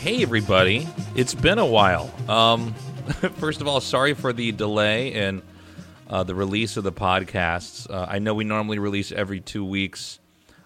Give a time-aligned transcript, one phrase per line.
[0.00, 0.88] Hey, everybody.
[1.14, 2.10] It's been a while.
[2.26, 2.72] Um,
[3.36, 5.42] first of all, sorry for the delay in
[6.08, 7.86] uh, the release of the podcasts.
[7.90, 10.18] Uh, I know we normally release every two weeks.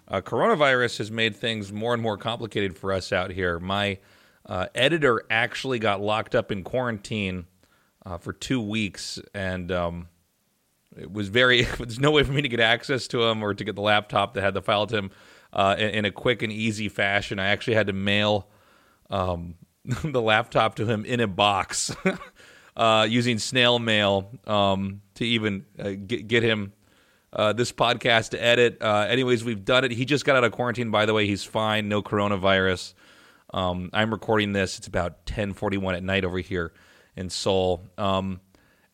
[0.07, 3.59] Uh, coronavirus has made things more and more complicated for us out here.
[3.59, 3.97] My
[4.45, 7.45] uh, editor actually got locked up in quarantine
[8.05, 10.07] uh, for two weeks, and um,
[10.97, 11.63] it was very.
[11.77, 14.33] There's no way for me to get access to him or to get the laptop
[14.35, 15.11] that had the file to him
[15.51, 17.37] uh, in, in, a quick and easy fashion.
[17.37, 18.47] I actually had to mail
[19.09, 19.55] um,
[20.03, 21.95] the laptop to him in a box
[22.77, 26.73] uh, using snail mail um, to even uh, get, get, him
[27.33, 28.77] uh, this podcast to edit.
[28.81, 29.91] Uh, anyways, we've done it.
[29.91, 31.27] He just got out of quarantine, by the way.
[31.27, 32.93] He's fine, no coronavirus.
[33.53, 34.77] Um, I'm recording this.
[34.77, 36.73] It's about 10:41 at night over here
[37.15, 37.85] in Seoul.
[37.97, 38.41] Um,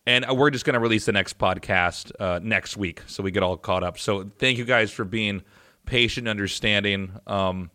[0.05, 3.43] and we're just going to release the next podcast uh, next week, so we get
[3.43, 3.99] all caught up.
[3.99, 5.43] So thank you guys for being
[5.85, 7.11] patient, understanding.
[7.27, 7.69] Um,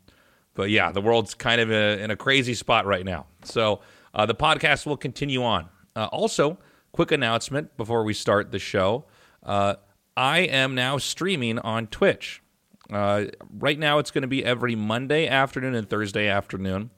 [0.56, 3.26] but yeah, the world's kind of a, in a crazy spot right now.
[3.44, 3.80] So
[4.14, 5.68] uh, the podcast will continue on.
[5.94, 6.58] Uh, also,
[6.92, 9.04] quick announcement before we start the show.
[9.42, 9.76] Uh,
[10.16, 12.42] I am now streaming on Twitch.
[12.90, 13.26] Uh,
[13.58, 16.90] right now, it's going to be every Monday afternoon and Thursday afternoon.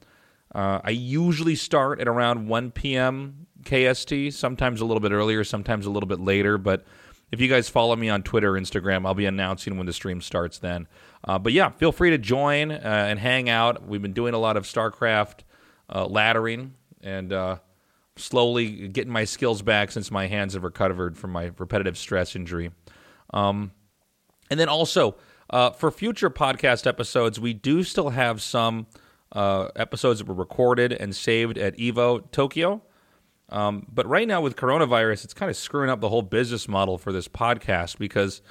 [0.53, 3.47] Uh, I usually start at around 1 p.m.
[3.63, 6.57] KST, sometimes a little bit earlier, sometimes a little bit later.
[6.57, 6.85] But
[7.31, 10.59] if you guys follow me on Twitter, Instagram, I'll be announcing when the stream starts
[10.59, 10.87] then.
[11.23, 13.87] Uh, but yeah, feel free to join uh, and hang out.
[13.87, 15.41] We've been doing a lot of StarCraft
[15.89, 16.71] uh, laddering
[17.01, 17.57] and uh,
[18.15, 22.71] slowly getting my skills back since my hands have recovered from my repetitive stress injury.
[23.33, 23.71] Um,
[24.49, 25.15] and then also,
[25.49, 28.87] uh, for future podcast episodes, we do still have some
[29.31, 32.81] uh, episodes that were recorded and saved at Evo Tokyo.
[33.49, 36.97] Um, but right now with coronavirus, it's kind of screwing up the whole business model
[36.97, 38.41] for this podcast because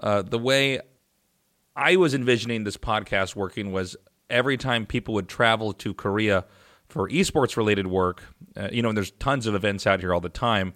[0.00, 0.80] uh, the way
[1.74, 3.96] I was envisioning this podcast working was
[4.28, 6.44] every time people would travel to Korea
[6.88, 8.22] for esports related work,
[8.56, 10.74] uh, you know, and there's tons of events out here all the time.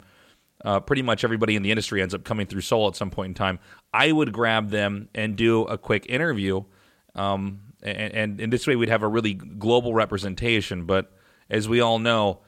[0.65, 3.29] Uh, pretty much everybody in the industry ends up coming through Seoul at some point
[3.29, 3.59] in time.
[3.93, 6.65] I would grab them and do a quick interview,
[7.15, 10.87] um, and, and, this way we'd have a really global representation.
[10.87, 11.13] But
[11.51, 12.41] as we all know,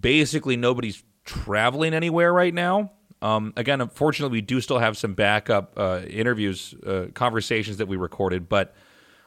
[0.00, 2.92] basically nobody's traveling anywhere right now.
[3.20, 7.96] Um, again, unfortunately, we do still have some backup uh, interviews, uh, conversations that we
[7.96, 8.74] recorded, but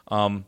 [0.10, 0.46] um,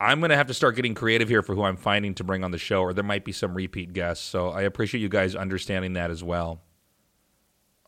[0.00, 2.44] I'm going to have to start getting creative here for who I'm finding to bring
[2.44, 4.24] on the show, or there might be some repeat guests.
[4.24, 6.62] So I appreciate you guys understanding that as well.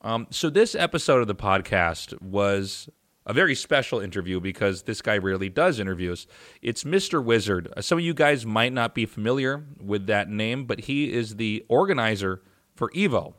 [0.02, 2.88] Um, so this episode of the podcast was
[3.30, 6.26] a very special interview because this guy rarely does interviews.
[6.62, 7.22] It's Mr.
[7.22, 7.72] Wizard.
[7.78, 11.64] Some of you guys might not be familiar with that name, but he is the
[11.68, 12.42] organizer
[12.74, 13.34] for Evo.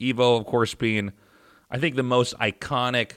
[0.00, 1.12] Evo, of course, being
[1.68, 3.14] I think the most iconic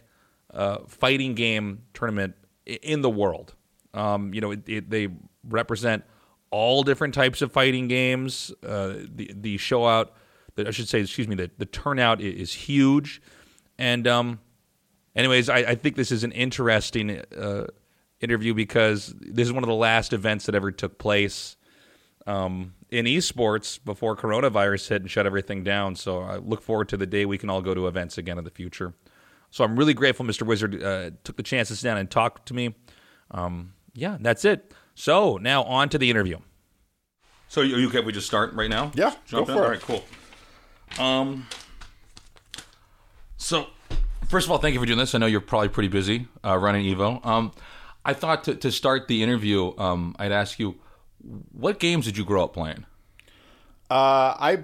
[0.51, 2.33] uh, fighting game tournament
[2.65, 3.53] in the world.
[3.93, 5.09] Um, you know, it, it, they
[5.47, 6.05] represent
[6.49, 8.51] all different types of fighting games.
[8.65, 10.13] Uh, the the show out,
[10.57, 13.21] I should say, excuse me, the, the turnout is huge.
[13.77, 14.39] And um,
[15.15, 17.67] anyways, I, I, think this is an interesting uh,
[18.19, 21.57] interview because this is one of the last events that ever took place
[22.27, 25.95] um, in esports before coronavirus hit and shut everything down.
[25.95, 28.43] So I look forward to the day we can all go to events again in
[28.43, 28.93] the future.
[29.51, 30.43] So I'm really grateful Mr.
[30.43, 32.75] Wizard uh, took the chance to sit down and talk to me.
[33.31, 34.73] Um, yeah, that's it.
[34.95, 36.39] So now on to the interview.
[37.47, 38.01] So are you okay?
[38.01, 38.91] We just start right now.
[38.95, 39.59] Yeah, Jump go in?
[39.59, 39.69] for it.
[39.69, 41.03] right, cool.
[41.03, 41.47] Um,
[43.37, 43.67] so
[44.27, 45.15] first of all, thank you for doing this.
[45.15, 47.25] I know you're probably pretty busy uh, running Evo.
[47.25, 47.51] Um,
[48.03, 50.75] I thought to, to start the interview, um, I'd ask you
[51.51, 52.85] what games did you grow up playing?
[53.89, 54.63] Uh, I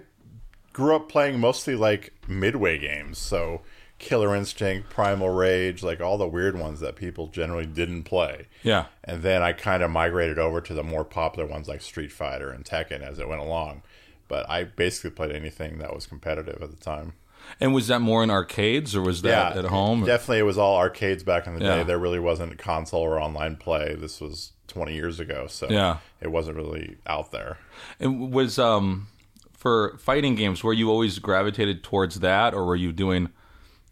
[0.73, 3.61] grew up playing mostly like midway games, so
[4.01, 8.47] Killer Instinct, Primal Rage, like all the weird ones that people generally didn't play.
[8.63, 8.85] Yeah.
[9.03, 12.49] And then I kind of migrated over to the more popular ones like Street Fighter
[12.49, 13.83] and Tekken as it went along.
[14.27, 17.13] But I basically played anything that was competitive at the time.
[17.59, 20.03] And was that more in arcades or was that yeah, at home?
[20.05, 21.77] Definitely, it was all arcades back in the Yeah.
[21.77, 21.83] day.
[21.83, 23.95] There really wasn't console or online play.
[23.95, 25.97] This was 20 years ago, so Yeah.
[26.21, 27.57] it wasn't really out there.
[27.99, 29.07] And was um
[29.53, 33.29] for fighting games were you always gravitated towards that or were you doing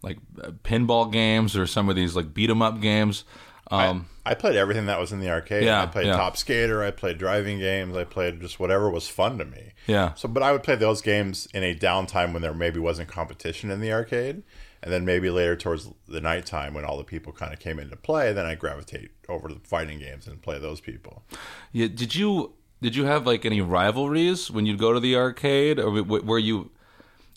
[0.02, 3.24] like uh, pinball games or some of these like beat 'em up games?
[3.70, 5.64] Um I played everything that was in the arcade.
[5.64, 6.16] Yeah, I played yeah.
[6.16, 6.82] Top Skater.
[6.84, 7.96] I played driving games.
[7.96, 9.72] I played just whatever was fun to me.
[9.86, 10.14] yeah.
[10.14, 13.70] So, but I would play those games in a downtime when there maybe wasn't competition
[13.70, 14.42] in the arcade,
[14.82, 17.96] and then maybe later towards the nighttime when all the people kind of came into
[17.96, 21.24] play, then I gravitate over to the fighting games and play those people.
[21.72, 22.52] Yeah, did you
[22.82, 26.70] did you have like any rivalries when you'd go to the arcade or were you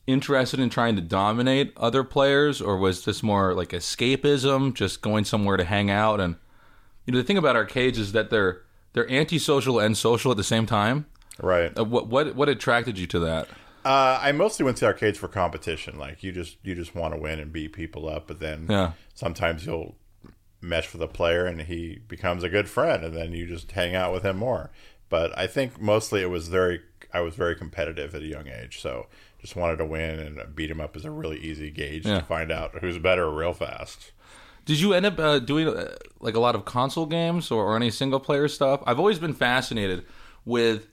[0.05, 5.25] interested in trying to dominate other players or was this more like escapism, just going
[5.25, 6.35] somewhere to hang out and
[7.05, 8.61] you know the thing about arcades is that they're
[8.93, 11.05] they're antisocial and social at the same time.
[11.41, 11.77] Right.
[11.77, 13.47] Uh, what what what attracted you to that?
[13.85, 15.99] Uh, I mostly went to arcades for competition.
[15.99, 18.93] Like you just you just want to win and beat people up, but then Yeah.
[19.13, 19.95] sometimes you'll
[20.61, 23.95] mesh with a player and he becomes a good friend, and then you just hang
[23.95, 24.71] out with him more.
[25.09, 26.79] But I think mostly it was very
[27.13, 29.07] I was very competitive at a young age, so
[29.43, 32.19] just wanted to win and beat him up is a really easy gauge Yeah.
[32.21, 34.11] to find out who's better real fast.
[34.65, 37.75] Did you end up uh, doing uh, like a lot of console games or, or
[37.75, 38.81] any single player stuff?
[38.85, 40.05] I've always been fascinated
[40.45, 40.87] with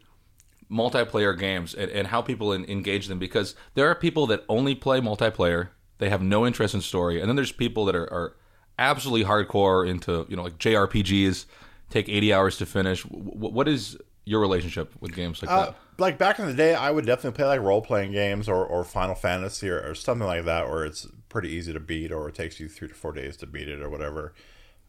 [0.71, 4.75] multiplayer games and, and how people en- engage them because there are people that only
[4.75, 5.69] play multiplayer.
[5.99, 8.37] They have no interest in story, and then there's people that are, are
[8.79, 11.45] absolutely hardcore into you know like JRPGs,
[11.91, 13.03] take 80 hours to finish.
[13.05, 15.77] W- what is your relationship with games like Uh, that?
[15.99, 18.85] like back in the day, I would definitely play like role playing games or, or
[18.85, 22.35] Final Fantasy or, or something like that, where it's pretty easy to beat, or it
[22.35, 24.33] takes you three to four days to beat it, or whatever.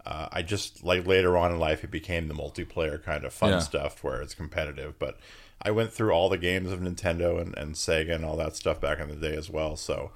[0.06, 3.52] Uh, I just like later on in life, it became the multiplayer kind of fun
[3.52, 3.60] Yeah.
[3.60, 4.98] stuff where it's competitive.
[4.98, 5.20] But
[5.62, 8.82] I went through all the games of Nintendo and, and Sega and all that stuff
[8.82, 9.76] back in the day as well.
[9.76, 10.12] So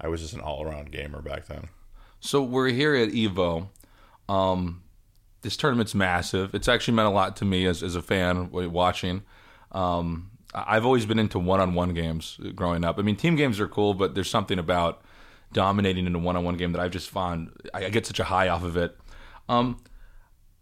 [0.00, 1.68] I was just an all around gamer back then.
[2.20, 3.70] So we're here at Evo.
[4.28, 4.83] Um,
[5.44, 6.54] this tournament's massive.
[6.54, 9.22] It's actually meant a lot to me as, as a fan watching.
[9.70, 12.98] Um, I've always been into one-on-one games growing up.
[12.98, 15.02] I mean, team games are cool, but there's something about
[15.52, 17.52] dominating in a one-on-one game that I've just found.
[17.72, 18.96] I I get such a high off of it.
[19.48, 19.82] Um,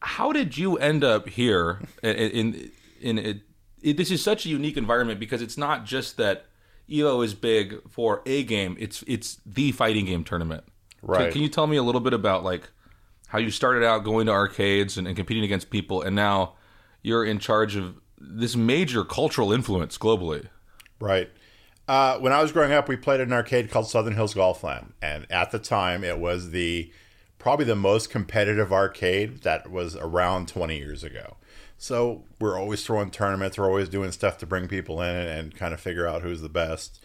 [0.00, 1.80] how did you end up here?
[2.02, 2.70] In, in,
[3.00, 3.40] in it,
[3.80, 6.46] it, this is such a unique environment because it's not just that
[6.90, 10.64] Evo is big for a game; it's it's the fighting game tournament.
[11.02, 11.32] Right.
[11.32, 12.68] Can you tell me a little bit about like
[13.32, 16.52] how you started out going to arcades and, and competing against people, and now
[17.00, 20.48] you're in charge of this major cultural influence globally?
[21.00, 21.30] Right.
[21.88, 24.92] Uh, when I was growing up, we played at an arcade called Southern Hills Golfland,
[25.00, 26.92] and at the time, it was the
[27.38, 31.38] probably the most competitive arcade that was around 20 years ago.
[31.78, 35.72] So we're always throwing tournaments, we're always doing stuff to bring people in and, kind
[35.72, 37.02] of figure out who's the best.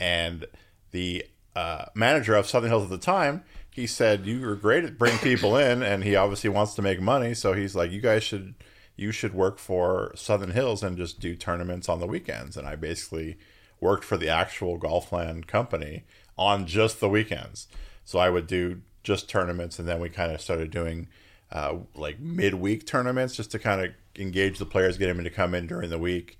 [0.00, 0.46] And
[0.92, 3.44] the uh, manager of Southern Hills at the time,
[3.78, 7.00] he said, "You were great at bringing people in," and he obviously wants to make
[7.00, 7.32] money.
[7.32, 8.54] So he's like, "You guys should."
[8.96, 12.56] You should work for Southern Hills and just do tournaments on the weekends.
[12.56, 13.38] And I basically
[13.80, 16.02] worked for the actual Golfland company
[16.36, 17.68] on just the weekends.
[18.04, 21.06] So I would do just tournaments, and then we kind of started doing
[21.52, 25.54] uh, like midweek tournaments just to kind of engage the players, get them to come
[25.54, 26.36] in during the week,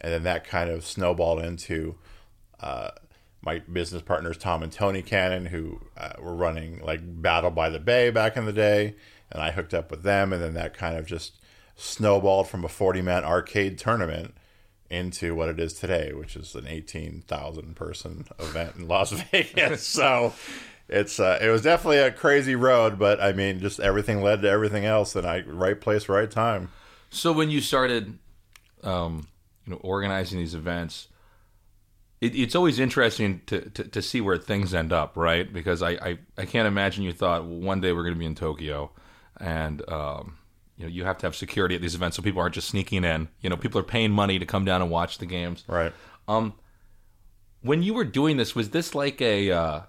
[0.00, 1.94] and then that kind of snowballed into
[2.58, 2.90] uh,
[3.42, 7.78] my business partners Tom and Tony Cannon, who uh, were running like Battle by the
[7.78, 8.94] Bay back in the day,
[9.30, 11.34] and I hooked up with them, and then that kind of just
[11.76, 14.34] snowballed from a 40 man arcade tournament
[14.90, 19.86] into what it is today, which is an 18,000 person event in Las Vegas.
[19.86, 20.34] so
[20.88, 24.50] it's uh, it was definitely a crazy road, but I mean, just everything led to
[24.50, 26.70] everything else, and I right place, right time.
[27.10, 28.18] So when you started,
[28.82, 29.28] um,
[29.64, 31.08] you know, organizing these events,
[32.20, 35.50] it, it's always interesting to, to, to see where things end up, right?
[35.52, 38.26] Because I, I, I can't imagine you thought well, one day we're going to be
[38.26, 38.90] in Tokyo,
[39.38, 40.36] and um,
[40.76, 43.04] you know you have to have security at these events so people aren't just sneaking
[43.04, 43.28] in.
[43.40, 45.64] You know, people are paying money to come down and watch the games.
[45.66, 45.92] Right.
[46.28, 46.54] Um,
[47.62, 49.50] When you were doing this, was this like a?
[49.50, 49.80] Uh,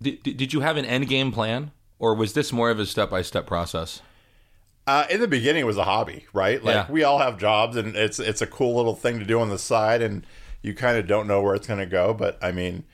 [0.00, 3.10] did, did you have an end game plan, or was this more of a step
[3.10, 4.00] by step process?
[4.86, 6.62] Uh, in the beginning, it was a hobby, right?
[6.64, 6.90] Like Yeah.
[6.90, 9.58] we all have jobs, and it's it's a cool little thing to do on the
[9.58, 10.24] side, and
[10.62, 12.12] you kind of don't know where it's going to go.
[12.14, 12.84] But I mean,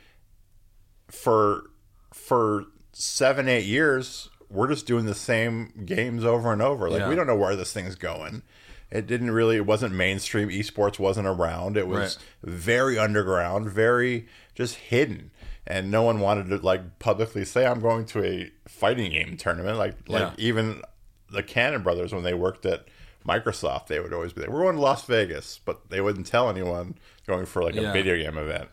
[1.09, 1.65] for
[2.13, 6.89] for seven eight years, we're just doing the same games over and over.
[6.91, 7.09] Like Yeah.
[7.09, 8.43] we don't know where this thing's going.
[8.91, 9.57] It didn't really.
[9.57, 10.49] It wasn't mainstream.
[10.51, 11.77] Esports wasn't around.
[11.77, 15.33] It was very underground, very just hidden,
[15.67, 19.79] and no one wanted to like publicly say, "I'm going to a fighting game tournament."
[19.79, 20.33] Like like Yeah.
[20.39, 20.83] even
[21.29, 22.87] the Cannon brothers when they worked at
[23.27, 26.51] Microsoft, they would always be like, "We're going to Las Vegas," but they wouldn't tell
[26.51, 27.93] anyone going for like a Yeah.
[27.93, 28.69] video game event.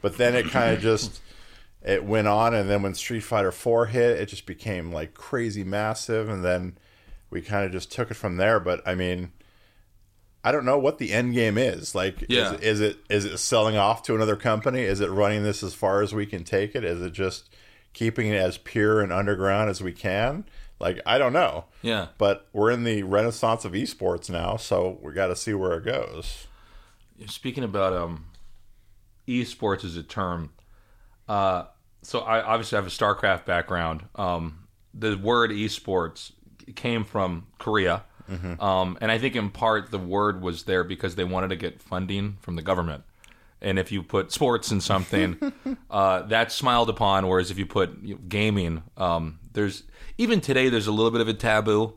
[0.00, 1.20] But then it kind of just
[1.84, 5.64] it went on, and then when Street Fighter Four hit, it just became like crazy
[5.64, 6.78] massive, and then
[7.30, 8.60] we kind of just took it from there.
[8.60, 9.32] But I mean.
[10.44, 11.94] I don't know what the end game is.
[11.94, 12.54] Like, Yeah.
[12.54, 14.80] is, is it is it selling off to another company?
[14.82, 16.82] Is it running this as far as we can take it?
[16.82, 17.48] Is it just
[17.92, 20.44] keeping it as pure and underground as we can?
[20.82, 21.66] Like, I don't know.
[21.80, 22.08] Yeah.
[22.18, 25.84] But we're in the renaissance of esports now, so we got to see where it
[25.84, 26.48] goes.
[27.26, 28.26] Speaking about um,
[29.28, 30.50] esports as a term,
[31.28, 31.66] uh,
[32.02, 34.04] so I obviously have a StarCraft background.
[34.16, 36.32] Um, the word esports
[36.74, 38.02] came from Korea,
[38.60, 41.80] um, and I think in part the word was there because they wanted to get
[41.80, 43.04] funding from the government.
[43.62, 45.52] And if you put sports in something,
[45.90, 47.28] uh, that's smiled upon.
[47.28, 49.84] Whereas if you put you know, gaming, um, there's
[50.18, 51.94] even today there's a little bit of a taboo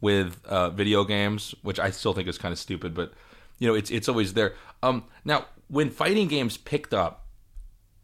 [0.00, 2.94] with uh, video games, which I still think is kind of stupid.
[2.94, 3.12] But
[3.58, 4.54] you know, it's it's always there.
[4.82, 7.26] Um, now, when fighting games picked up,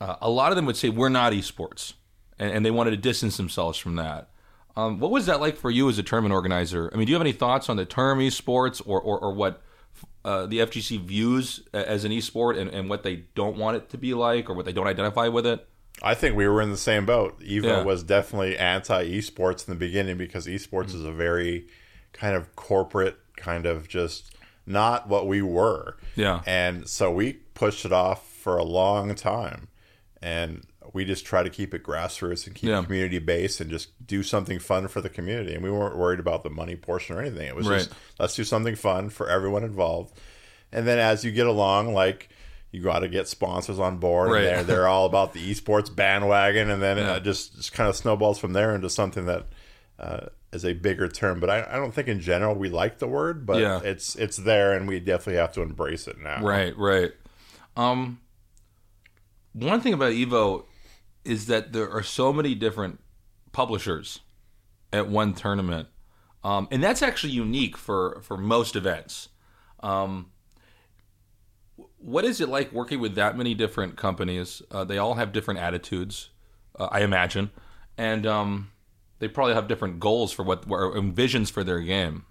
[0.01, 1.95] uh, a lot of them would say we're not esports,
[2.39, 4.31] and, and they wanted to distance themselves from that.
[4.77, 6.91] Um, what was that like for you as a tournament organizer?
[6.93, 9.63] I mean, do you have any thoughts on the term esports or or, or what
[10.27, 13.97] uh, the FGC views as an esport and, and what they don't want it to
[13.97, 15.67] be like or what they don't identify with it?
[16.03, 17.41] I think we were in the same boat.
[17.41, 17.83] Evo Yeah.
[17.83, 21.69] was definitely anti esports in the beginning because esports is a very
[22.13, 24.35] kind of corporate, kind of just
[24.67, 25.97] not what we were.
[26.17, 26.43] Yeah.
[26.45, 29.69] And so we pushed it off for a long time.
[30.21, 30.65] And
[30.97, 32.81] we just try to keep it grassroots and keep Yeah.
[32.81, 35.55] it community based and just do something fun for the community.
[35.55, 37.47] And we weren't worried about the money portion or anything.
[37.47, 40.19] It was just let's do something fun for everyone involved.
[40.73, 42.29] And then as you get along, like
[42.73, 44.33] you got to get sponsors on board.
[44.33, 44.45] Right.
[44.45, 46.69] And they're, they're all about the esports bandwagon.
[46.71, 47.17] And then Yeah.
[47.17, 49.47] it just, just kind of snowballs from there into something that
[49.99, 51.41] uh, is a bigger term.
[51.41, 53.81] But I, I don't think in general we like the word, but Yeah.
[53.85, 56.43] it's it's there and we definitely have to embrace it now.
[56.43, 57.13] Right, right.
[57.77, 58.21] Um,
[59.53, 60.65] one thing about Evo
[61.27, 63.01] is that there are so many different
[63.53, 64.21] publishers
[64.93, 65.89] at one tournament,
[66.45, 69.29] um, and that's actually unique for for most events.
[69.81, 70.31] Um,
[71.99, 74.63] what is it like working with that many different companies?
[74.71, 76.31] Uh, they all have different attitudes,
[76.79, 77.51] uh, I imagine,
[77.99, 78.71] and um,
[79.19, 82.25] they probably have different goals for what or visions for their game.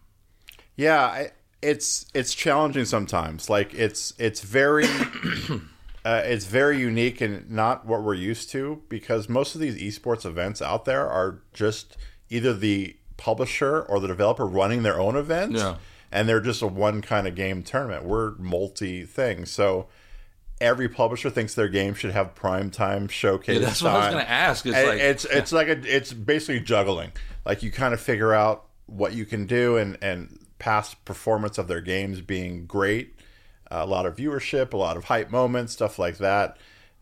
[0.75, 3.50] Yeah, I, it's it's challenging sometimes.
[3.50, 4.86] Like it's it's very
[6.05, 10.25] uh, it's very unique and not what we're used to because most of these esports
[10.25, 11.97] events out there are just
[12.29, 15.75] either the publisher or the developer running their own events, Yeah.
[16.12, 18.03] and they're just a one kind of game tournament.
[18.05, 19.88] We're multi things, so
[20.62, 23.59] every publisher thinks their game should have prime time showcase.
[23.62, 24.65] that's what I was going to ask.
[24.65, 27.12] It's And like it's it's like a it's basically juggling.
[27.45, 31.67] Like you kind of figure out what you can do and and past performance of
[31.67, 33.15] their games being great,
[33.72, 36.57] a lot of viewership, a lot of hype moments, stuff like that.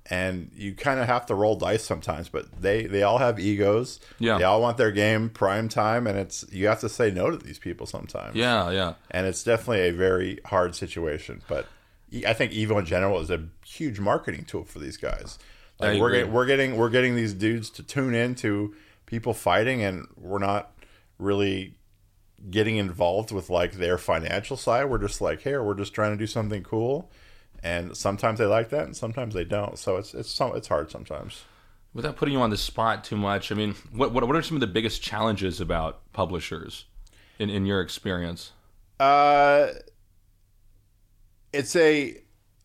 [0.10, 4.02] And you kind of have to roll dice sometimes, but they they all have egos.
[4.20, 4.38] Yeah.
[4.38, 7.38] they all want their game prime time, and it's you have to say no to
[7.38, 8.36] these people sometimes.
[8.36, 8.96] yeah, yeah.
[9.12, 11.42] and it's definitely a very hard situation.
[11.48, 11.68] But
[12.28, 15.40] I think Evo in general is a huge marketing tool for these guys.
[15.80, 19.82] Like we're getting, we're getting we're getting these dudes to tune in to people fighting,
[19.84, 20.72] and we're not
[21.18, 21.76] really
[22.50, 24.86] getting involved with like their financial side.
[24.86, 27.12] We're just like, here, we're just trying to do something cool,
[27.62, 29.78] and sometimes they like that, and sometimes they don't.
[29.78, 31.44] So it's it's some it's hard sometimes.
[31.94, 34.58] Without putting you on the spot too much, I mean, what what, what are some
[34.58, 36.86] of the biggest challenges about publishers
[37.40, 38.52] in, in your experience?
[39.00, 39.68] Uh,
[41.52, 42.18] it's a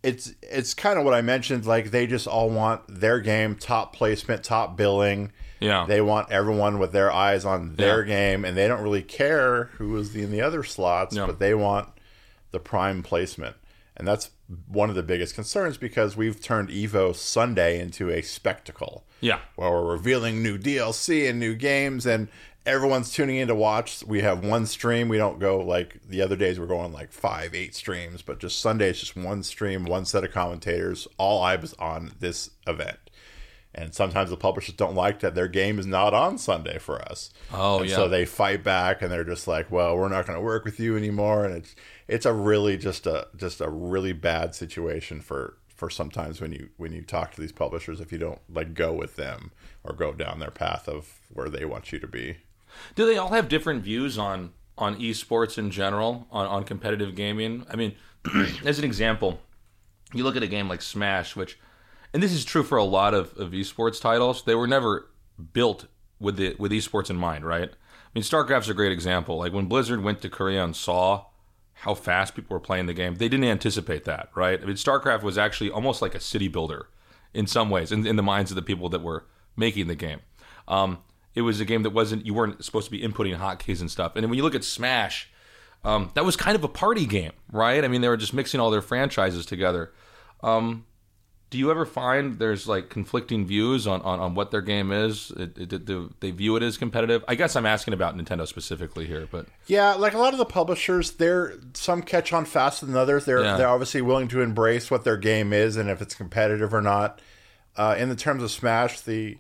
[0.03, 1.67] it's it's kind of what I mentioned.
[1.67, 5.33] Like they just all want their game top placement, top billing.
[5.61, 5.87] Yeah.
[5.89, 8.07] They want everyone with their eyes on their Yeah.
[8.07, 11.27] game, and they don't really care who is in the other slots, Yeah.
[11.27, 11.89] but they want
[12.51, 13.57] the prime placement,
[13.97, 14.31] and that's
[14.67, 19.41] one of the biggest concerns because we've turned Evo Sunday into a spectacle yeah.
[19.57, 22.29] where we're revealing new DLC and new games, and
[22.65, 24.03] everyone's tuning in to watch.
[24.07, 25.09] We have one stream.
[25.09, 26.59] We don't go like the other days.
[26.59, 30.25] We're going like five, eight streams, but just Sunday is just one stream, one set
[30.25, 32.99] of commentators, all eyes on this event.
[33.75, 37.31] And sometimes the publishers don't like that their game is not on Sunday for us.
[37.53, 37.97] Oh, And yeah.
[37.97, 40.81] So they fight back, and they're just like, "Well, we're not going to work with
[40.81, 41.77] you anymore." And it's
[42.09, 46.71] it's a really just a just a really bad situation for for sometimes when you
[46.77, 49.53] when you talk to these publishers if you don't like go with them
[49.85, 52.39] or go down their path of where they want you to be.
[52.95, 57.67] Do they all have different views on on esports in general, on, on competitive gaming?
[57.71, 57.95] I mean,
[58.65, 59.41] as an example,
[60.15, 61.59] you look at a game like Smash, which,
[62.13, 65.11] and this is true for a lot of, of esports titles, they were never
[65.53, 65.87] built
[66.21, 67.71] with the with esports in mind, right?
[67.71, 69.39] I mean, StarCraft's a great example.
[69.39, 71.27] Like when Blizzard went to Korea and saw
[71.75, 74.61] how fast people were playing the game, they didn't anticipate that, right?
[74.61, 76.89] I mean, StarCraft was actually almost like a city builder
[77.35, 80.21] in some ways, in, in the minds of the people that were making the game.
[80.67, 80.99] Um,
[81.35, 84.17] it was a game that wasn't you weren't supposed to be inputting hotkeys and stuff.
[84.17, 85.31] And when you look at Smash,
[85.85, 87.85] um, that was kind of a party game, right?
[87.85, 89.93] I mean, they were just mixing all their franchises together.
[90.43, 90.87] Um,
[91.51, 95.31] do you ever find there's like conflicting views on, on, on what their game is?
[95.37, 97.25] It, it, do they view it as competitive?
[97.27, 100.45] I guess I'm asking about Nintendo specifically here, but Yeah, like a lot of the
[100.45, 103.25] publishers, they're some catch on faster than others.
[103.25, 103.57] They're Yeah.
[103.57, 107.21] they're obviously willing to embrace what their game is and if it's competitive or not.
[107.77, 109.39] Uh, in the terms of Smash, the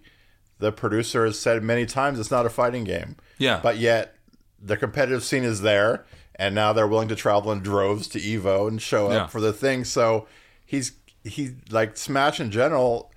[0.61, 3.17] the producer has said many times it's not a fighting game.
[3.39, 3.61] Yeah.
[3.63, 4.15] but yet
[4.61, 8.67] the competitive scene is there, and now they're willing to travel in droves to Evo
[8.67, 9.27] and show up Yeah.
[9.27, 9.85] for the thing.
[9.85, 10.27] So
[10.65, 10.93] he's
[11.29, 13.13] he like Smash in general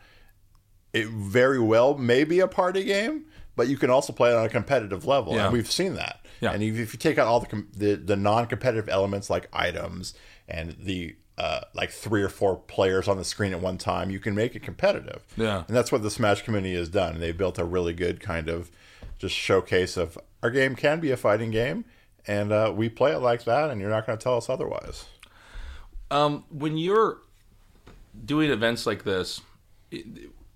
[0.94, 3.26] it very well may be a party game,
[3.56, 5.46] but you can also play it on a competitive level, Yeah.
[5.46, 6.20] and we've seen that.
[6.42, 6.52] Yeah.
[6.52, 9.48] And if if you take out all the com- the, the non competitive elements like
[9.54, 10.14] items
[10.50, 14.20] and the uh, like three or four players on the screen at one time, you
[14.20, 15.24] can make it competitive.
[15.38, 15.64] Yeah.
[15.68, 17.20] and that's what the Smash community has done.
[17.20, 18.70] They built a really good kind of
[19.18, 21.86] just showcase of our game can be a fighting game,
[22.28, 25.06] and uh, we play it like that, and you're not going to tell us otherwise.
[26.10, 27.20] Um, when you're
[28.26, 29.42] doing events like this,
[29.90, 30.06] it,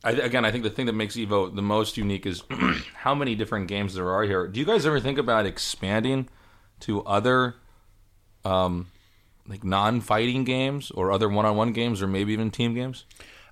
[0.03, 2.43] I, again, I think the thing that makes Evo the most unique is
[2.95, 4.47] how many different games there are here.
[4.47, 6.29] Do you guys ever think about expanding
[6.81, 7.55] to other,
[8.43, 8.87] um,
[9.47, 13.05] like non-fighting games or other one-on-one games or maybe even team games?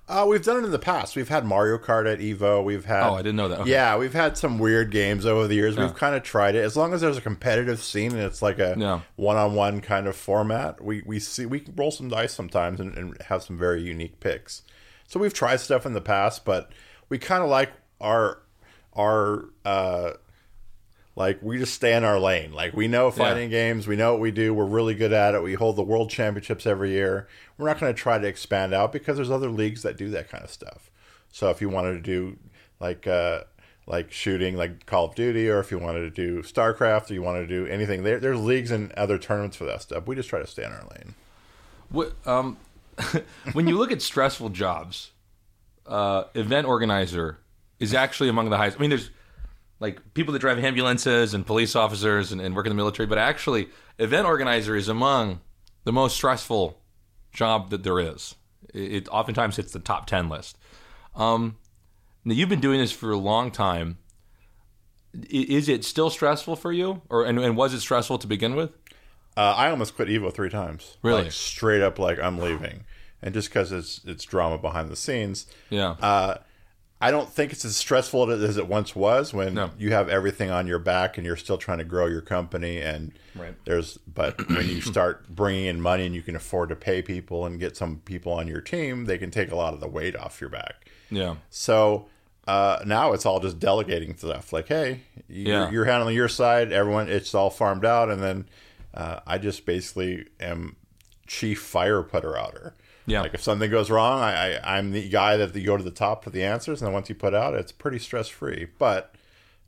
[0.06, 1.16] Uh, we've done it in the past.
[1.16, 2.62] We've had Mario Kart at Evo.
[2.62, 3.04] We've had.
[3.08, 3.60] Oh, I didn't know that.
[3.60, 3.70] Okay.
[3.70, 5.78] Yeah, we've had some weird games over the years.
[5.78, 6.62] We've kind of tried it.
[6.62, 9.00] As long as there's a competitive scene and it's like a Yeah.
[9.16, 13.42] one-on-one kind of format, we we see we roll some dice sometimes and, and have
[13.42, 14.62] some very unique picks.
[15.08, 16.70] So we've tried stuff in the past, but
[17.08, 18.42] we kind of like our
[18.92, 20.10] our uh,
[21.16, 22.52] like we just stay in our lane.
[22.52, 24.52] Like we know fighting games, we know what we do.
[24.52, 25.42] We're really good at it.
[25.42, 27.28] We hold the world championships every year.
[27.56, 30.28] We're not going to try to expand out because there's other leagues that do that
[30.28, 30.90] kind of stuff.
[31.30, 32.38] So if you wanted to do
[32.80, 33.44] like uh,
[33.86, 37.22] like shooting, like Call of Duty, or if you wanted to do StarCraft, or you
[37.22, 40.06] wanted to do anything, there, there's leagues and other tournaments for that stuff.
[40.06, 41.14] We just try to stay in our lane.
[41.90, 42.56] What, um,
[43.52, 45.10] when you look at stressful jobs,
[45.86, 47.38] uh, event organizer
[47.78, 48.78] is actually among the highest.
[48.78, 49.10] I mean, there's
[49.80, 53.18] like people that drive ambulances and police officers and, and work in the military, but
[53.18, 55.40] actually, event organizer is among
[55.84, 56.80] the most stressful
[57.32, 58.34] job that there is.
[58.72, 60.56] It, it oftentimes hits the top ten list.
[61.14, 61.56] Um,
[62.24, 63.98] now you've been doing this for a long time.
[65.30, 68.70] Is it still stressful for you, or and, and was it stressful to begin with?
[69.36, 70.96] Uh, I almost quit Evo three times.
[71.02, 71.24] Really?
[71.24, 72.84] Like, straight up, like I'm leaving,
[73.22, 75.46] and just because it's it's drama behind the scenes.
[75.70, 75.96] Yeah.
[76.00, 76.38] Uh,
[77.04, 79.70] I don't think it's as stressful as it once was when No.
[79.78, 83.12] you have everything on your back and you're still trying to grow your company and
[83.36, 83.54] Right.
[83.66, 87.44] there's but when you start bringing in money and you can afford to pay people
[87.46, 90.16] and get some people on your team they can take a lot of the weight
[90.16, 91.34] off your back yeah.
[91.50, 92.06] so
[92.46, 95.70] uh, now it's all just delegating stuff like hey you're, Yeah.
[95.70, 98.46] you're handling your side everyone it's all farmed out and then
[98.94, 100.76] uh, i just basically am
[101.26, 102.74] chief fire putter outer
[103.06, 103.20] Yeah.
[103.22, 105.90] like if something goes wrong I, I i'm the guy that you go to the
[105.90, 109.14] top for the answers and then once you put out it's pretty stress free but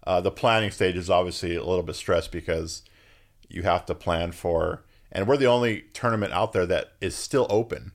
[0.07, 2.83] uh, the planning stage is obviously a little bit stressed because
[3.49, 7.47] you have to plan for and we're the only tournament out there that is still
[7.51, 7.93] open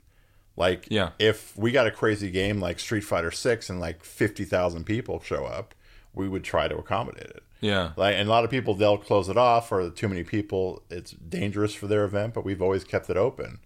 [0.58, 1.12] like Yeah.
[1.20, 5.46] if we got a crazy game like street fighter 6 and like 50000 people show
[5.46, 5.74] up
[6.14, 7.92] we would try to accommodate it Yeah.
[7.96, 11.12] like and a lot of people they'll close it off or too many people it's
[11.12, 13.60] dangerous for their event but we've always kept it open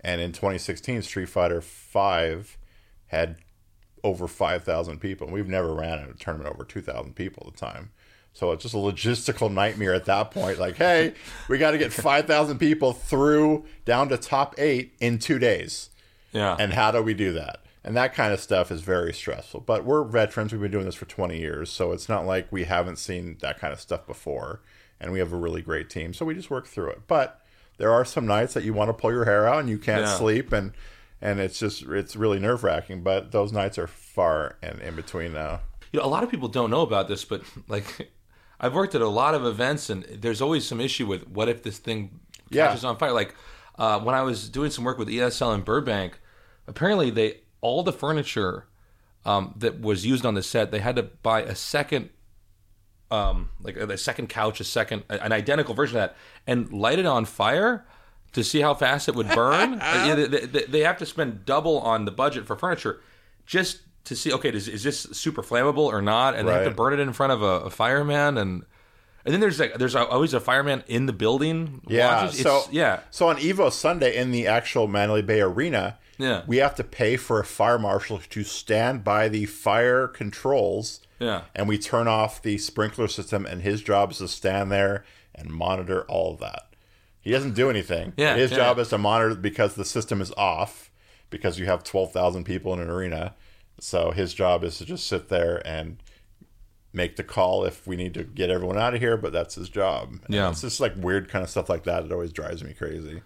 [0.00, 2.58] and in 2016 street fighter 5
[3.06, 3.36] had
[4.02, 5.26] over 5000 people.
[5.26, 7.90] And we've never ran a tournament over 2000 people at the time.
[8.32, 10.58] So it's just a logistical nightmare at that point.
[10.58, 11.14] Like hey
[11.48, 15.90] we got to get 5000 people through down to top 8 in 2 days.
[16.32, 16.56] Yeah.
[16.60, 17.64] and how do we do that?
[17.82, 19.60] And that kind of stuff is very stressful.
[19.60, 20.52] But we're veterans.
[20.52, 21.70] We've been doing this for 20 years.
[21.70, 24.60] So it's not like we haven't seen that kind of stuff before.
[25.00, 26.12] And we have a really great team.
[26.12, 27.00] So we just work through it.
[27.06, 27.39] But
[27.80, 30.02] there are some nights that you want to pull your hair out and you can't
[30.02, 30.16] Yeah.
[30.16, 30.72] sleep and
[31.20, 35.60] and it's just it's really nerve-wracking but those nights are far and in between now
[35.92, 38.12] you know, a lot of people don't know about this, but like,
[38.60, 41.64] I've worked at a lot of events, and there's always some issue with what if
[41.64, 42.68] this thing Yeah.
[42.68, 43.10] catches on fire.
[43.10, 43.34] Like
[43.76, 46.20] uh, when I was doing some work with ESL in Burbank,
[46.68, 48.68] apparently they all the furniture
[49.24, 52.10] um, that was used on the set, they had to buy a second.
[53.10, 57.06] Um, like a, second couch, a second, an identical version of that, and light it
[57.06, 57.84] on fire
[58.32, 59.74] to see how fast it would burn.
[59.82, 63.00] Uh, yeah, they, they, they have to spend double on the budget for furniture
[63.46, 64.32] just to see.
[64.32, 66.34] Okay, is, is this super flammable or not?
[66.36, 68.64] And they have to burn it in front of a, a fireman, and
[69.24, 71.82] and then there's like there's always a fireman in the building.
[71.88, 72.24] Yeah.
[72.24, 72.40] watches.
[72.40, 76.42] So yeah, So on Evo Sunday in the actual Mandalay Bay Arena, Yeah.
[76.46, 81.00] we have to pay for a fire marshal to stand by the fire controls.
[81.18, 81.42] Yeah.
[81.54, 85.04] And we turn off the sprinkler system, and his job is to stand there
[85.34, 86.74] and monitor all of that.
[87.20, 88.14] He doesn't do anything.
[88.16, 88.82] Yeah, His yeah, job yeah.
[88.82, 90.90] is to monitor because the system is off
[91.28, 93.34] because you have twelve thousand people in an arena.
[93.78, 96.02] So his job is to just sit there and
[96.92, 99.68] make the call if we need to get everyone out of here, but that's his
[99.68, 100.10] job.
[100.24, 100.50] And Yeah.
[100.50, 102.04] It's just like weird kind of stuff like that.
[102.04, 103.22] It always drives me crazy.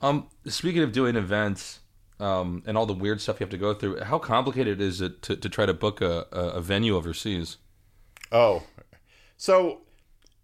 [0.00, 1.80] Um, speaking of doing events
[2.20, 5.22] um, and all the weird stuff you have to go through, how complicated is it
[5.22, 7.58] to, to try to book a, a, venue overseas?
[8.32, 8.64] Oh,
[9.36, 9.82] so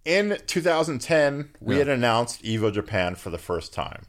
[0.04, 4.02] in 2010, we had announced Evo Japan for the first time,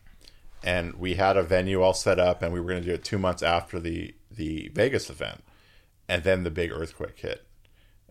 [0.64, 3.04] and we had a venue all set up, and we were going to do it
[3.04, 5.42] two months after the the Vegas event,
[6.10, 7.46] and then the big earthquake hit,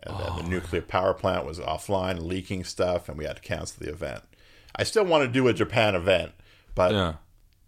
[0.03, 3.85] and then the nuclear power plant was offline, leaking stuff, and we had to cancel
[3.85, 4.23] the event.
[4.75, 6.33] I still want to do a Japan event,
[6.75, 7.15] but Yeah.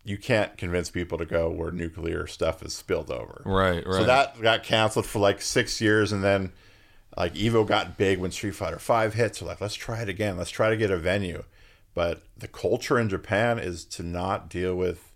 [0.07, 3.43] You can't convince people to go where nuclear stuff is spilled over.
[3.45, 3.95] Right, right.
[3.97, 6.53] So that got canceled for like six years, and then
[7.17, 9.37] like Evo got big when Street Fighter Five hit.
[9.37, 10.37] So like, let's try it again.
[10.37, 11.43] Let's try to get a venue.
[11.95, 15.13] But the culture in Japan is to not deal with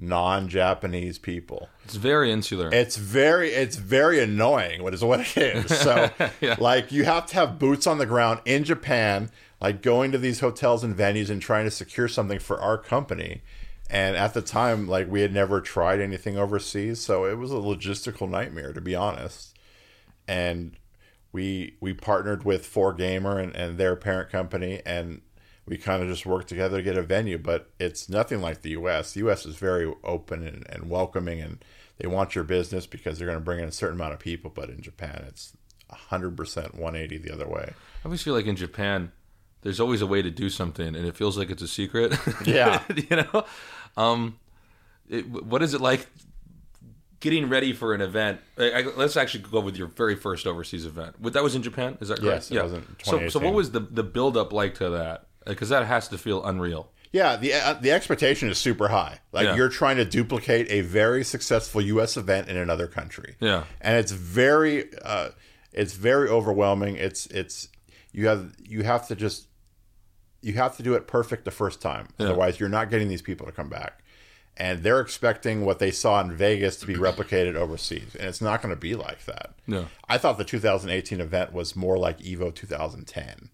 [0.00, 1.68] non-Japanese people.
[1.84, 2.68] It's very insular.
[2.72, 4.82] It's very it's very annoying.
[4.82, 5.66] What is what it is.
[5.82, 6.56] So Yeah.
[6.58, 10.40] like you have to have boots on the ground in Japan, like going to these
[10.40, 13.42] hotels and venues and trying to secure something for our company.
[13.90, 17.56] And at the time, like we had never tried anything overseas, so it was a
[17.56, 19.56] logistical nightmare to be honest.
[20.26, 20.76] And
[21.32, 25.22] we we partnered with Four Gamer and, and their parent company and
[25.66, 28.70] we kind of just worked together to get a venue, but it's nothing like the
[28.70, 29.12] US.
[29.12, 31.62] The US is very open and, and welcoming and
[31.98, 34.50] they want your business because they're going to bring in a certain amount of people,
[34.54, 35.56] but in Japan it's
[36.10, 37.72] 100% 180 the other way.
[37.72, 39.12] I always feel like in Japan,
[39.62, 42.16] there's always a way to do something, and it feels like it's a secret.
[42.44, 42.82] Yeah.
[42.94, 43.44] you know,
[43.98, 44.38] um,
[45.08, 46.06] it, what is it like
[47.20, 48.40] getting ready for an event?
[48.56, 51.20] I, I- let's actually go with your very first overseas event.
[51.20, 51.98] What that was in Japan?
[52.00, 52.50] Is that correct?
[52.50, 55.26] Yes, in So, so what was the the build up like to that?
[55.46, 56.90] Because that has to feel unreal.
[57.10, 59.20] Yeah, the uh, the expectation is super high.
[59.32, 59.56] Like Yeah.
[59.56, 62.16] you're trying to duplicate a very successful U.S.
[62.18, 63.36] event in another country.
[63.40, 63.64] Yeah.
[63.80, 65.30] and it's very uh,
[65.72, 66.96] it's very overwhelming.
[66.96, 67.68] It's it's
[68.12, 69.47] you have you have to just
[70.48, 72.08] you have to do it perfect the first time.
[72.18, 74.02] Otherwise, you're not getting these people to come back.
[74.56, 78.60] And they're expecting what they saw in Vegas to be replicated overseas, and it's not
[78.60, 79.52] going to be like that.
[79.68, 79.86] No.
[80.08, 83.50] I thought the 2018 event was more like Evo 2010.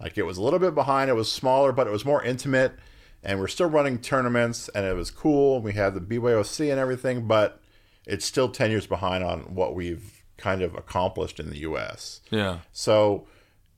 [0.00, 1.10] Like it was a little bit behind.
[1.10, 2.72] It was smaller, but it was more intimate,
[3.22, 5.60] and we're still running tournaments, and it was cool.
[5.60, 7.60] We had the BYOC and everything, but
[8.06, 12.20] it's still 10 years behind on what we've kind of accomplished in the U.S.
[12.30, 12.60] Yeah.
[12.72, 13.26] So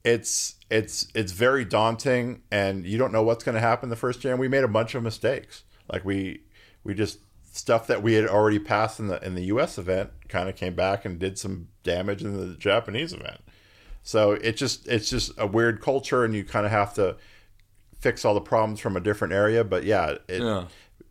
[0.04, 4.22] it's it's it's very daunting, and you don't know what's going to happen the first
[4.24, 4.33] year.
[4.33, 5.64] And we made a bunch of mistakes.
[5.90, 6.42] Like we
[6.85, 9.78] we just stuff that we had already passed in the in the U.S.
[9.78, 13.40] event kind of came back and did some damage in the Japanese event.
[14.02, 17.16] So it just it's just a weird culture, and you kind of have to
[18.00, 19.64] fix all the problems from a different area.
[19.64, 20.66] But yeah, it, Yeah.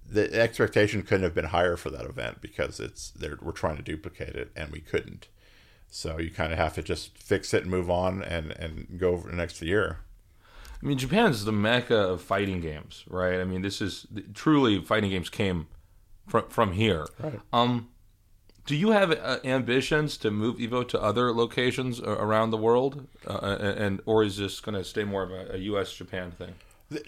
[0.10, 3.84] the expectation couldn't have been higher for that event because it's they're, we're trying to
[3.84, 5.28] duplicate it and we couldn't.
[5.89, 9.12] So you kind of have to just fix it and move on and and go
[9.12, 10.00] over the next year.
[10.82, 13.39] I mean, Japan is the mecca of fighting games, right?
[13.39, 15.67] I mean, this is truly fighting games came
[16.28, 17.08] from from here.
[17.19, 17.39] Right.
[17.52, 17.89] Um,
[18.65, 23.58] do you have uh, ambitions to move Evo to other locations around the world, uh,
[23.78, 25.93] and or is this going to stay more of a, a U.S.
[25.93, 26.54] Japan thing?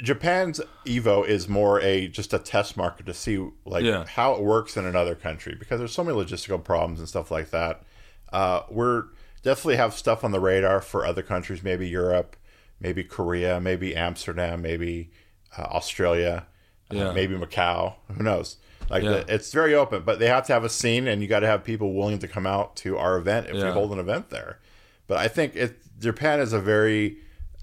[0.01, 4.05] Japan's Evo is more a just a test market to see like Yeah.
[4.05, 7.51] how it works in another country because there's so many logistical problems and stuff like
[7.51, 7.83] that.
[8.31, 9.05] Uh, we're
[9.43, 12.35] definitely have stuff on the radar for other countries, maybe Europe,
[12.79, 15.11] maybe Korea, maybe Amsterdam, maybe
[15.57, 16.45] uh, Australia,
[16.91, 17.95] uh, maybe Macau.
[18.15, 18.57] Who knows?
[18.89, 19.09] Like Yeah.
[19.11, 21.47] the, it's very open, but they have to have a scene, and you got to
[21.47, 24.59] have people willing to come out to our event if we hold an event there.
[25.07, 27.17] But I think it Japan is a very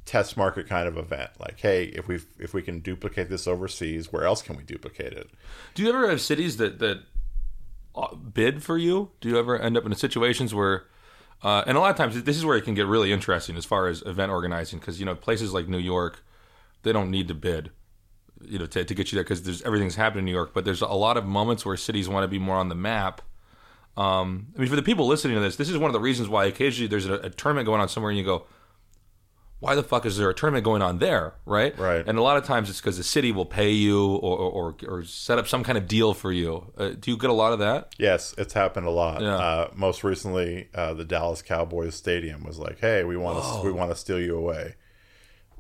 [0.04, 1.30] test market kind of event.
[1.40, 5.12] Like, hey, if we if we can duplicate this overseas, where else can we duplicate
[5.12, 5.28] it?
[5.74, 7.00] Do you ever have cities that that uh,
[8.32, 9.10] bid for you?
[9.20, 10.84] Do you ever end up in situations where,
[11.42, 13.64] uh, and a lot of times this is where it can get really interesting as
[13.64, 16.24] far as event organizing because you know places like New York,
[16.82, 17.70] they don't need to bid,
[18.42, 20.52] you know, to, to get you there because there's everything's happening in New York.
[20.54, 23.22] But there's a lot of moments where cities want to be more on the map.
[23.96, 26.28] Um, I mean, for the people listening to this, this is one of the reasons
[26.28, 28.44] why occasionally there's a, a tournament going on somewhere and you go,
[29.58, 31.76] why the fuck is there a tournament going on there, right?
[31.78, 32.06] Right.
[32.06, 35.04] And a lot of times it's because the city will pay you or, or, or,
[35.04, 36.72] set up some kind of deal for you.
[36.76, 37.94] Uh, do you get a lot of that?
[37.98, 39.22] Yes, it's happened a lot.
[39.22, 39.36] Yeah.
[39.36, 43.72] Uh, most recently, uh, the Dallas Cowboys stadium was like, "Hey, we want to we
[43.72, 44.74] want to steal you away,"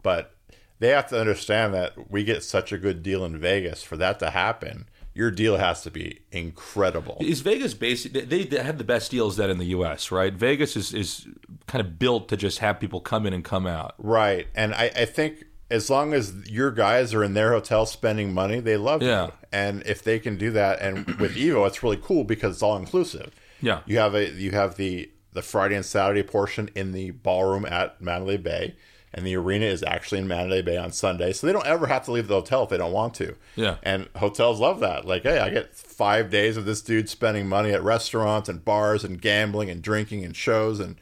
[0.02, 0.34] but
[0.78, 4.18] they have to understand that we get such a good deal in Vegas for that
[4.18, 4.88] to happen.
[5.16, 7.16] Your deal has to be incredible.
[7.20, 8.12] Is Vegas basic?
[8.12, 10.32] They, they have the best deals that in the U.S., right?
[10.32, 11.26] Vegas is, is
[11.66, 13.94] kind of built to just have people come in and come out.
[13.98, 14.46] Right.
[14.54, 18.60] And I, I think as long as your guys are in their hotel spending money,
[18.60, 19.26] they love Yeah.
[19.26, 19.32] you.
[19.52, 22.76] And if they can do that, and with Evo, it's really cool because it's all
[22.76, 23.34] inclusive.
[23.62, 23.80] Yeah.
[23.86, 28.00] You have a you have the the Friday and Saturday portion in the ballroom at
[28.02, 28.74] Mandalay Bay,
[29.16, 32.04] and the arena is actually in Mandalay Bay on Sunday, so they don't ever have
[32.04, 33.34] to leave the hotel if they don't want to.
[33.56, 33.76] Yeah.
[33.82, 35.06] And hotels love that.
[35.06, 39.02] Like, hey, I get five days of this dude spending money at restaurants and bars
[39.02, 40.96] and gambling and drinking and shows and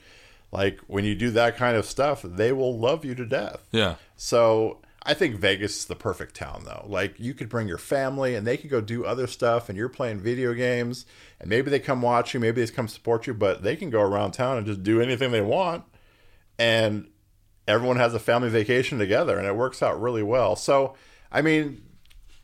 [0.52, 3.66] like when you do that kind of stuff, they will love you to death.
[3.72, 3.96] Yeah.
[4.16, 6.86] So I think Vegas is the perfect town, though.
[6.88, 9.88] Like you could bring your family, and they could go do other stuff, and you're
[9.88, 11.06] playing video games,
[11.40, 14.00] and maybe they come watch you, maybe they come support you, but they can go
[14.00, 15.84] around town and just do anything they want,
[16.56, 17.08] and
[17.66, 20.56] everyone has a family vacation together, and it works out really well.
[20.56, 20.94] So,
[21.30, 21.82] I mean,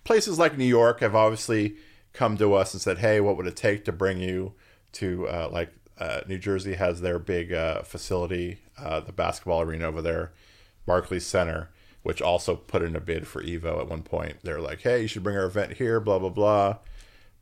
[0.05, 1.77] places like New York have obviously
[2.13, 4.55] come to us and said, "Hey, what would it take to bring you
[4.93, 9.87] to uh, like uh, New Jersey has their big uh, facility, uh, the basketball arena
[9.87, 10.33] over there,
[10.87, 11.71] Barclays Center."
[12.03, 14.39] Which also put in a bid for Evo at one point.
[14.43, 16.77] They're like, "Hey, you should bring our event here." Blah blah blah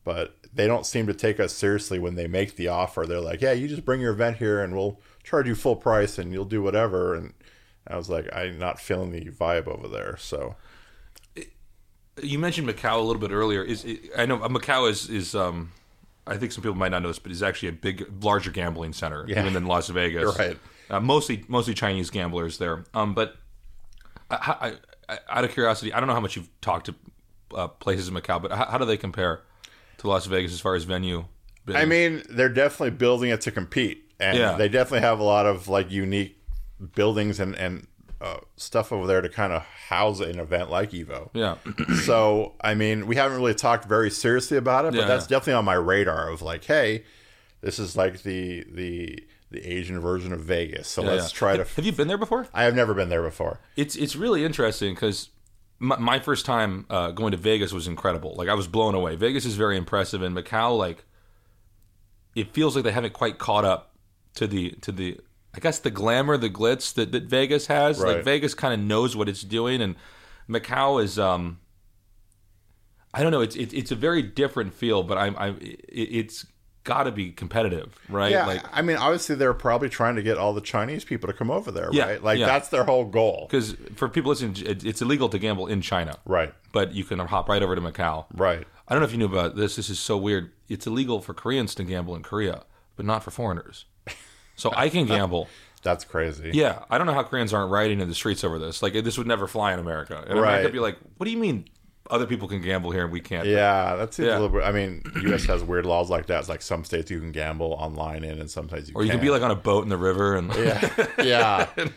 [0.09, 3.05] but they don't seem to take us seriously when they make the offer.
[3.05, 6.17] They're like, "Yeah, you just bring your event here, and we'll charge you full price,
[6.17, 7.35] and you'll do whatever." And
[7.88, 10.55] I was like, "I'm not feeling the vibe over there." So
[12.20, 13.62] You mentioned Macau a little bit earlier.
[13.62, 15.70] Is I know Macau is is um,
[16.27, 18.92] I think some people might not know this, but is actually a big, larger gambling
[18.92, 19.40] center Yeah.
[19.40, 20.22] even than Las Vegas.
[20.22, 20.59] You're right.
[20.90, 22.85] Uh, mostly mostly Chinese gamblers there.
[22.92, 23.37] Um, but
[24.31, 24.77] I,
[25.09, 26.94] I, I, out of curiosity, I don't know how much you've talked to
[27.55, 29.42] uh, places in Macau, but how, how do they compare
[29.98, 31.24] to Las Vegas as far as venue?
[31.72, 34.57] I mean, they're definitely building it to compete, and Yeah.
[34.57, 36.38] they definitely have a lot of like unique
[36.95, 37.87] buildings and and
[38.21, 41.31] uh, stuff over there to kind of house an event like Evo.
[41.35, 41.57] yeah,
[42.05, 45.37] so I mean, we haven't really talked very seriously about it, but Yeah, that's yeah.
[45.37, 46.29] definitely on my radar.
[46.31, 47.05] Of like, hey,
[47.61, 50.88] this is like the the the Asian version of Vegas.
[50.88, 51.38] So let's Yeah.
[51.38, 51.59] try to.
[51.61, 52.49] Have, have you been there before?
[52.53, 53.61] I have never been there before.
[53.77, 55.31] It's it's really interesting because
[55.79, 58.35] my, my first time uh, going to Vegas was incredible.
[58.37, 59.14] Like I was blown away.
[59.14, 61.05] Vegas is very impressive, and Macau, like,
[62.35, 63.93] it feels like they haven't quite caught up
[64.35, 65.19] to the to the
[65.59, 68.01] I guess the glamour, the glitz that, that Vegas has.
[68.01, 69.97] Like Vegas kind of knows what it's doing, and
[70.49, 71.59] Macau is um.
[73.12, 73.40] I don't know.
[73.40, 76.47] It's it's it's a very different feel, but I'm I'm it, it's
[76.85, 78.31] got to be competitive, right?
[78.31, 81.33] Yeah, Like I mean, obviously they're probably trying to get all the Chinese people to
[81.33, 82.23] come over there, Yeah, right?
[82.23, 82.47] Like yeah.
[82.47, 86.55] that's their whole goal, because for people listening, it's illegal to gamble in China, right?
[86.71, 88.27] but you can hop right over to Macau.
[88.33, 88.64] Right.
[88.87, 89.75] I don't know if you knew about this.
[89.75, 90.53] This is so weird.
[90.68, 92.62] It's illegal for Koreans to gamble in Korea,
[92.94, 93.87] but not for foreigners.
[94.59, 95.49] So I can gamble.
[95.83, 96.51] That's crazy.
[96.53, 98.83] Yeah, I don't know how Koreans aren't rioting in the streets over this.
[98.83, 100.16] Like this would never fly in America.
[100.29, 100.49] And Right.
[100.49, 101.66] America would be like, "What do you mean
[102.11, 104.33] other people can gamble here and we can't?" Yeah, that's Yeah.
[104.33, 104.64] a little bit.
[104.64, 105.44] I mean, U.S.
[105.47, 106.40] has weird laws like that.
[106.40, 109.01] It's like some states you can gamble online in, and sometimes you can.
[109.01, 109.23] Or you can't.
[109.23, 111.66] be like on a boat in the river and yeah, yeah.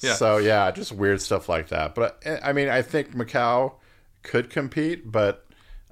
[0.00, 0.14] Yeah.
[0.14, 1.94] So yeah, just weird stuff like that.
[1.96, 3.72] But uh, I mean, I think Macau
[4.22, 5.44] could compete, but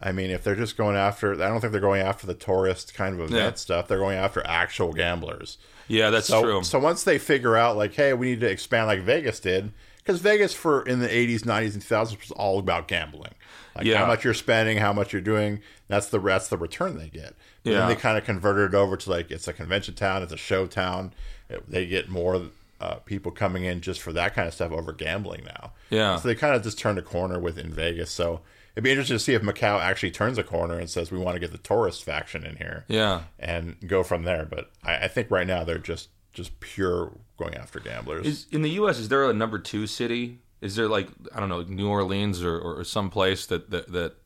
[0.06, 2.94] I mean, if they're just going after, I don't think they're going after the tourist
[2.94, 3.54] kind of event Yeah.
[3.54, 3.88] stuff.
[3.88, 5.58] They're going after actual gamblers.
[5.88, 6.62] yeah, that's So, true.
[6.62, 10.20] so once they figure out, like, hey, we need to expand like Vegas did, because
[10.20, 13.32] Vegas for in the '80s, '90s, and 2000s was all about gambling.
[13.74, 13.98] Like Yeah.
[13.98, 15.60] how much you're spending, how much you're doing.
[15.88, 17.34] That's the that's the return they get.
[17.64, 17.78] But Yeah.
[17.80, 20.36] then they kind of converted it over to like it's a convention town, it's a
[20.36, 21.12] show town.
[21.50, 22.40] It- they get more
[22.80, 25.72] uh, people coming in just for that kind of stuff over gambling now.
[25.90, 26.16] Yeah.
[26.16, 28.10] So they kind of just turned a corner with in Vegas.
[28.10, 28.42] So
[28.76, 31.34] it'd be interesting to see if Macau actually turns a corner and says we want
[31.34, 33.22] to get the tourist faction in here yeah.
[33.38, 34.44] and go from there.
[34.44, 38.26] But I, I think right now they're just just pure going after gamblers.
[38.26, 38.98] Is in the U.S.
[38.98, 40.40] Is there a number two city?
[40.60, 44.16] Is there like I don't know New Orleans or, or some place that that, that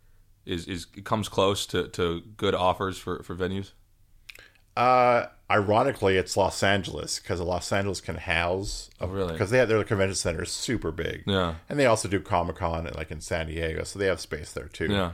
[0.44, 3.70] is, is comes close to, to good offers for, for venues?
[4.76, 8.88] uh, ironically, it's Los Angeles because Los Angeles can house.
[9.00, 9.32] Oh, really?
[9.32, 11.24] Because they have their convention center is super big.
[11.26, 11.54] Yeah.
[11.68, 14.68] and they also do Comic Con like in San Diego, so they have space there
[14.68, 14.86] too.
[14.86, 15.12] Yeah.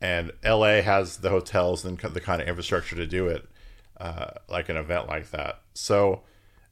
[0.00, 3.48] and LA has the hotels and the kind of infrastructure to do it,
[4.00, 5.60] uh, like an event like that.
[5.74, 6.22] So,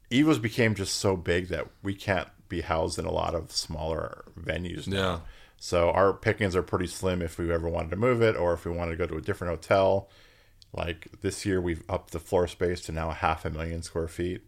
[0.09, 4.25] Evo's became just so big that we can't be housed in a lot of smaller
[4.39, 4.95] venues now.
[4.97, 5.19] Yeah.
[5.57, 8.65] So our pickings are pretty slim if we ever wanted to move it or if
[8.65, 10.09] we wanted to go to a different hotel.
[10.73, 14.07] Like this year, we've upped the floor space to now a half a million square
[14.07, 14.41] feet,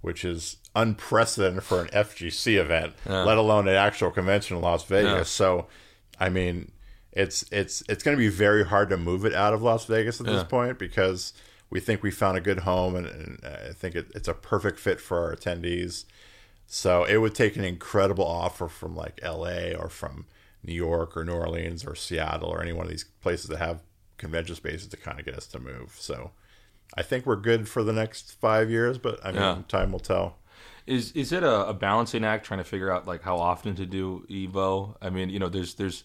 [0.00, 5.10] which is unprecedented for an FGC event, let alone an actual convention in Las Vegas.
[5.10, 5.22] Yeah.
[5.24, 5.66] So,
[6.20, 6.70] I mean,
[7.12, 10.20] it's it's it's going to be very hard to move it out of Las Vegas
[10.20, 11.32] at this point because
[11.70, 14.78] we think we found a good home and, and I think it, it's a perfect
[14.78, 16.04] fit for our attendees.
[16.68, 20.26] So it would take an incredible offer from like LA or from
[20.62, 23.82] New York or New Orleans or Seattle or any one of these places that have
[24.18, 25.96] convention spaces to kind of get us to move.
[25.98, 26.30] So
[26.96, 29.58] I think we're good for the next five years, but I mean, Yeah.
[29.68, 30.36] time will tell.
[30.86, 33.86] Is is it a, a balancing act trying to figure out like how often to
[33.86, 34.96] do Evo?
[35.02, 36.04] I mean, you know, there's there's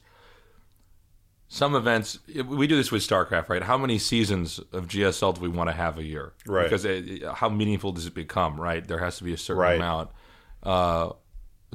[1.48, 3.62] some events we do this with StarCraft, right?
[3.62, 6.32] How many seasons of GSL do we want to have a year?
[6.48, 6.64] Right.
[6.64, 8.60] Because it, how meaningful does it become?
[8.60, 8.88] Right.
[8.88, 9.76] There has to be a certain Right.
[9.76, 10.12] amount.
[10.64, 11.12] Uh,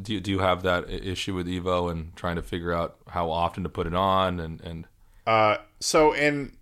[0.00, 3.30] do you, do you have that issue with Evo and trying to figure out how
[3.30, 4.86] often to put it on and and
[5.26, 6.56] Uh, so in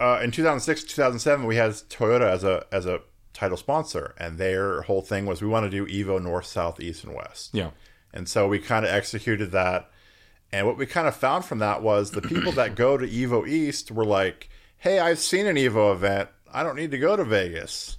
[0.00, 3.00] uh, in 2006, 2007, we had Toyota as a as a
[3.32, 7.04] title sponsor, and their whole thing was we want to do Evo North, South, East,
[7.04, 7.50] and West.
[7.52, 7.70] yeah
[8.12, 9.90] And so we kind of executed that.
[10.52, 13.48] And what we kind of found from that was the people that go to Evo
[13.48, 16.28] East were like, hey, I've seen an Evo event.
[16.52, 17.96] I don't need to go to Vegas.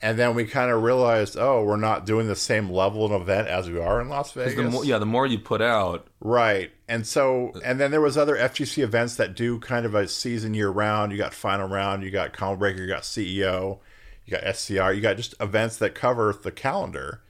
[0.00, 3.48] And then we kind of realized, oh, we're not doing the same level of event
[3.48, 4.54] as we are in Las Vegas.
[4.54, 6.70] The more, yeah, the more you put out, Right.
[6.88, 10.06] And so, uh, and then there was other FGC events that do kind of a
[10.06, 11.10] season year round.
[11.12, 13.78] You got final round, you got Combo Breaker, you got CEO,
[14.24, 17.22] you got SCR, you got just events that cover the calendar.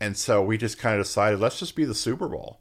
[0.00, 2.58] And so we just kind of decided, let's just be the Super Bowl.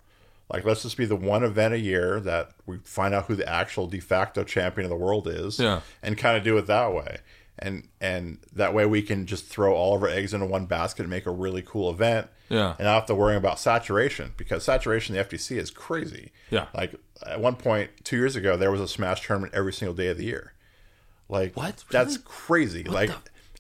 [0.52, 3.48] Like, let's just be the one event a year that we find out who the
[3.48, 5.82] actual de facto champion of the world is, Yeah.
[6.02, 7.20] and kind of do it that way.
[7.62, 11.02] And and that way we can just throw all of our eggs into one basket
[11.04, 12.70] and make a really cool event Yeah.
[12.78, 16.32] and not have to worry about saturation because saturation in the FGC is crazy.
[16.50, 16.68] Yeah.
[16.74, 16.96] Like
[17.28, 20.18] at one point two years ago, there was a Smash tournament every single day of
[20.18, 20.54] the year.
[21.28, 21.84] Like What?
[21.92, 22.84] That's crazy.
[22.84, 23.12] like.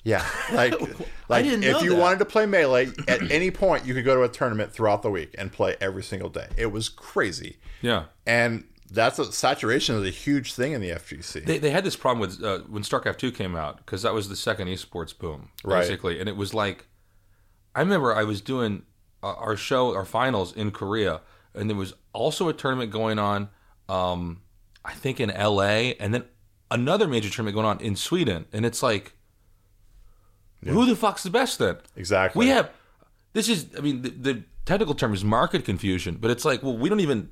[0.01, 0.73] Yeah, like
[1.27, 1.99] like if you that.
[1.99, 5.11] wanted to play melee at any point, you could go to a tournament throughout the
[5.11, 6.47] week and play every single day.
[6.55, 8.05] It was crazy, yeah.
[8.25, 11.45] and that's a, saturation is a huge thing in the FGC.
[11.45, 14.29] They, they had this problem with uh, when StarCraft two came out because that was
[14.29, 15.79] the second esports boom, Right.
[15.81, 16.87] basically, and it was like,
[17.75, 18.83] I remember I was doing
[19.23, 21.21] uh, our show, our finals in Korea,
[21.53, 23.49] and there was also a tournament going on,
[23.87, 24.41] um,
[24.85, 25.95] I think in L.A.
[25.95, 26.23] and then
[26.71, 29.13] another major tournament going on in Sweden, and it's like,
[30.63, 31.77] who the fuck's the best then?
[31.95, 32.39] exactly.
[32.39, 32.69] We have
[33.33, 36.77] this is I mean the, the technical term is market confusion, but it's like well
[36.77, 37.29] we don't even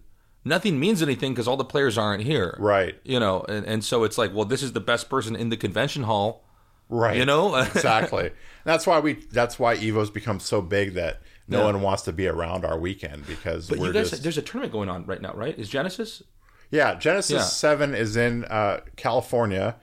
[0.47, 4.03] nothing means anything because all the players aren't here, right, You know, and, and so
[4.03, 6.43] it's like well this is the best person in the convention hall,
[6.89, 7.17] right.
[7.17, 7.55] you know.
[7.75, 8.31] exactly.
[8.65, 9.13] That's why we.
[9.13, 11.65] That's why Evo's become so big that no Yeah.
[11.65, 14.41] one wants to be around our weekend because but we're you guys, just there's a
[14.41, 15.57] tournament going on right now, right?
[15.57, 16.21] Is Genesis?
[16.69, 17.43] Yeah, Genesis Yeah.
[17.43, 19.77] 7 is in uh, California,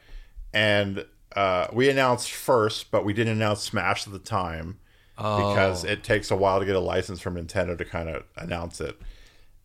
[0.53, 4.79] and uh, we announced first, but we didn't announce Smash at the time
[5.17, 8.81] because it takes a while to get a license from Nintendo to kind of announce
[8.81, 8.99] it.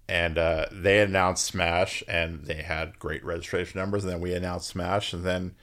[0.09, 4.03] And uh, they announced Smash, and they had great registration numbers.
[4.03, 5.55] And then we announced Smash, and then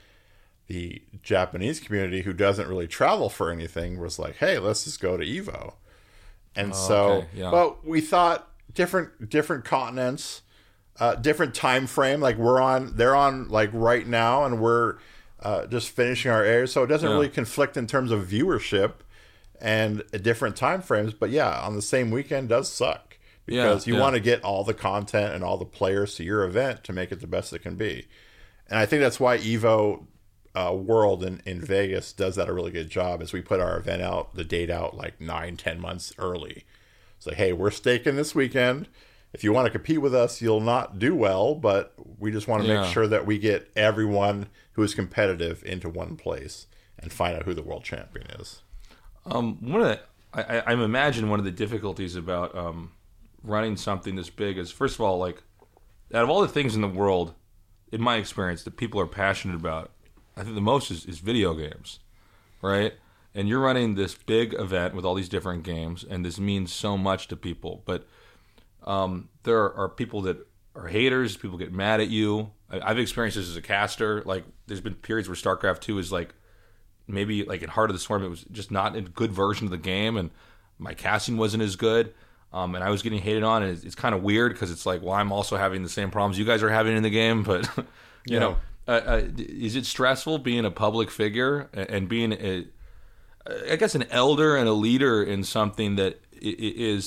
[0.69, 5.17] the Japanese community, who doesn't really travel for anything, was like, "Hey, let's just go
[5.17, 5.75] to Evo."
[6.55, 7.51] And so, okay, yeah.
[7.51, 10.43] but we thought different different continents
[10.99, 12.21] uh, different time frame.
[12.21, 14.97] Like we're on, they're on like right now, and we're
[15.41, 17.15] uh, just finishing our air, so it doesn't Yeah.
[17.15, 18.95] really conflict in terms of viewership
[19.61, 21.13] and different time frames.
[21.13, 23.16] But yeah, on the same weekend does suck
[23.47, 24.03] because Yeah, you yeah.
[24.03, 27.11] want to get all the content and all the players to your event to make
[27.13, 28.07] it the best it can be.
[28.69, 30.07] And I think that's why Evo
[30.55, 33.23] uh, World in, in Vegas does that a really good job.
[33.23, 36.65] Is we put our event out, the date out like nine, ten months early.
[37.17, 38.89] It's like, hey, we're staking this weekend.
[39.33, 42.63] If you want to compete with us, you'll not do well, but we just want
[42.63, 42.83] to Yeah.
[42.83, 46.67] make sure that we get everyone who is competitive into one place
[46.99, 48.63] and find out who the world champion is.
[49.27, 50.01] Um, one of the,
[50.33, 52.93] I, I, I'm imagine one of the difficulties about um,
[53.47, 55.43] running something this big is first of all, like
[56.13, 57.35] out of all the things in the world,
[57.91, 59.93] in my experience, that people are passionate about,
[60.37, 62.01] I think the most is, is video games,
[62.63, 62.95] right?
[63.35, 66.97] And you're running this big event with all these different games, and this means so
[66.97, 67.83] much to people.
[67.85, 68.07] But
[68.85, 71.37] um, there are people that are haters.
[71.37, 72.51] People get mad at you.
[72.71, 74.23] I, I've experienced this as a caster.
[74.25, 76.35] Like, there's been periods where StarCraft Two is like
[77.07, 79.71] maybe like in Heart of the Swarm, it was just not a good version of
[79.71, 80.31] the game, and
[80.79, 82.15] my casting wasn't as good.
[82.53, 84.87] Um, and I was getting hated on, and it's, it's kind of weird because it's
[84.87, 87.43] like, well, I'm also having the same problems you guys are having in the game,
[87.43, 87.85] but you
[88.27, 88.39] Yeah.
[88.39, 88.57] know,
[88.89, 92.67] uh, uh, is it stressful being a public figure and being, a,
[93.71, 97.01] I guess, an elder and a leader in something that i- i-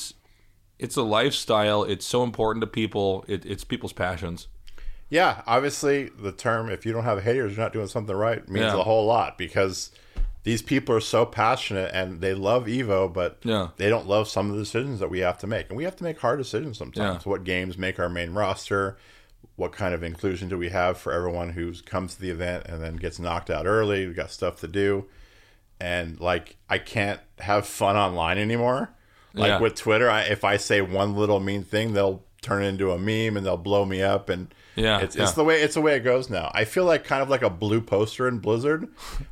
[0.78, 1.84] it's a lifestyle.
[1.84, 3.26] It's so important to people.
[3.28, 4.48] It, it's people's passions.
[5.10, 8.66] Yeah, obviously the term "if you don't have haters, you're not doing something right" means
[8.74, 8.80] Yeah.
[8.80, 9.92] a whole lot because
[10.44, 13.70] these people are so passionate and they love Evo, but Yeah.
[13.78, 15.96] they don't love some of the decisions that we have to make, and we have
[15.98, 17.24] to make hard decisions sometimes.
[17.26, 17.30] Yeah.
[17.30, 18.98] What games make our main roster?
[19.58, 22.82] What kind of inclusion do we have for everyone who comes to the event and
[22.82, 24.08] then gets knocked out early?
[24.08, 25.06] We got stuff to do,
[25.80, 28.90] and like I can't have fun online anymore.
[29.34, 29.60] Like Yeah.
[29.60, 32.98] with Twitter, I, if I say one little mean thing, they'll turn it into a
[32.98, 35.24] meme and they'll blow me up and Yeah, it's, yeah.
[35.24, 36.52] it's the way it's the way it goes now.
[36.54, 38.88] I feel like kind of like a blue poster in Blizzard,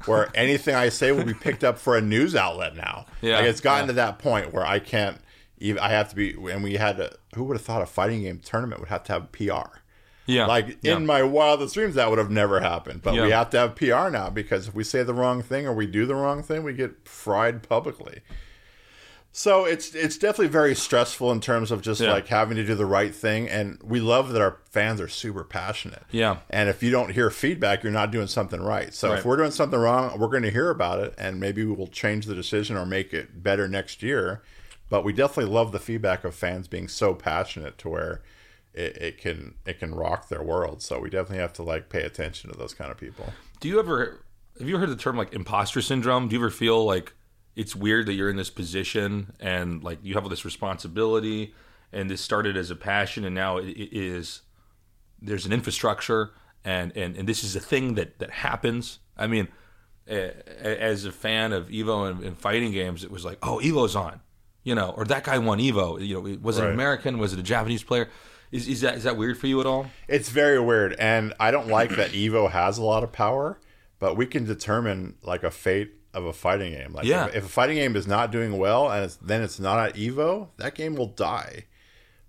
[0.06, 3.06] where anything I say will be picked up for a news outlet now.
[3.22, 3.88] Yeah, like it's gotten yeah.
[3.88, 5.20] to that point where I can't
[5.60, 5.80] even.
[5.80, 7.12] I have to be, and we had to.
[7.36, 9.80] Who would have thought a fighting game tournament would have to have PR?
[10.28, 10.46] Yeah.
[10.46, 10.98] Like yeah.
[10.98, 13.02] in my wildest dreams, that would have never happened.
[13.02, 15.74] But we have to have PR now because if we say the wrong thing or
[15.74, 18.22] we do the wrong thing, we get fried publicly.
[19.38, 22.12] So it's it's definitely very stressful in terms of just Yeah.
[22.12, 23.48] like having to do the right thing.
[23.48, 26.02] And we love that our fans are super passionate.
[26.10, 26.38] Yeah.
[26.50, 28.96] And if you don't hear feedback, you're not doing something right.
[28.96, 29.20] So Right.
[29.20, 31.86] if we're doing something wrong, we're going to hear about it, and maybe we will
[31.86, 34.42] change the decision or make it better next year.
[34.90, 38.24] But we definitely love the feedback of fans being so passionate to where
[38.74, 40.82] it, it can it can rock their world.
[40.82, 43.32] So we definitely have to like pay attention to those kind of people.
[43.60, 44.24] Do you ever?
[44.58, 46.28] have you heard the term like imposter syndrome?
[46.28, 47.14] Do you ever feel like
[47.58, 51.54] it's weird that you're in this position and like you have all this responsibility
[51.92, 54.42] and this started as a passion and now it, it is
[55.20, 56.32] there's an infrastructure
[56.64, 59.00] and, and, and this is a thing that, that happens.
[59.18, 59.48] I mean,
[60.08, 64.22] as a fan of Evo and, and fighting games, it was like, oh, Evo's on,
[64.64, 66.06] you know, or that guy won Evo.
[66.06, 66.74] You know, was it Right.
[66.74, 67.18] American?
[67.18, 68.10] Was it a Japanese player?
[68.52, 69.88] Is, is that is that weird for you at all?
[70.08, 73.60] It's very weird, and I don't like that Evo has a lot of power,
[74.00, 76.92] but we can determine like a fate of a fighting game.
[76.94, 77.28] Like, Yeah.
[77.28, 79.96] if, if a fighting game is not doing well and it's, then it's not at
[79.96, 81.66] Evo, that game will die.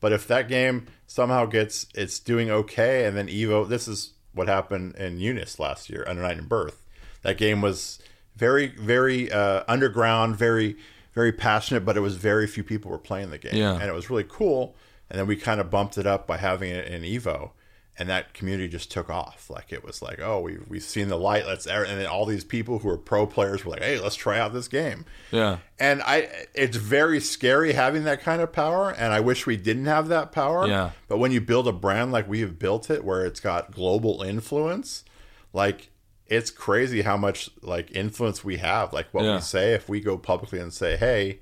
[0.00, 4.46] But if that game somehow gets it's doing okay, and then Evo, this is what
[4.46, 6.84] happened in UNIST last year Under Night In-Birth.
[7.22, 7.98] That game was
[8.36, 10.76] very, very uh, underground, very,
[11.14, 13.72] very passionate, but it was very few people were playing the game, Yeah.
[13.74, 14.76] and it was really cool.
[15.10, 17.50] And then we kind of bumped it up by having it in Evo,
[17.98, 19.50] and that community just took off.
[19.50, 21.46] Like it was like, oh, we we've seen the light.
[21.46, 24.38] Let's and then all these people who are pro players were like, hey, let's try
[24.38, 25.04] out this game.
[25.32, 25.58] Yeah.
[25.80, 29.86] And I, it's very scary having that kind of power, and I wish we didn't
[29.86, 30.66] have that power.
[30.66, 30.90] Yeah.
[31.08, 34.22] But when you build a brand like we have built it, where it's got global
[34.22, 35.04] influence,
[35.52, 35.90] like
[36.26, 38.92] it's crazy how much like influence we have.
[38.92, 39.36] Like what Yeah.
[39.36, 41.40] we say, if we go publicly and say, "Hey,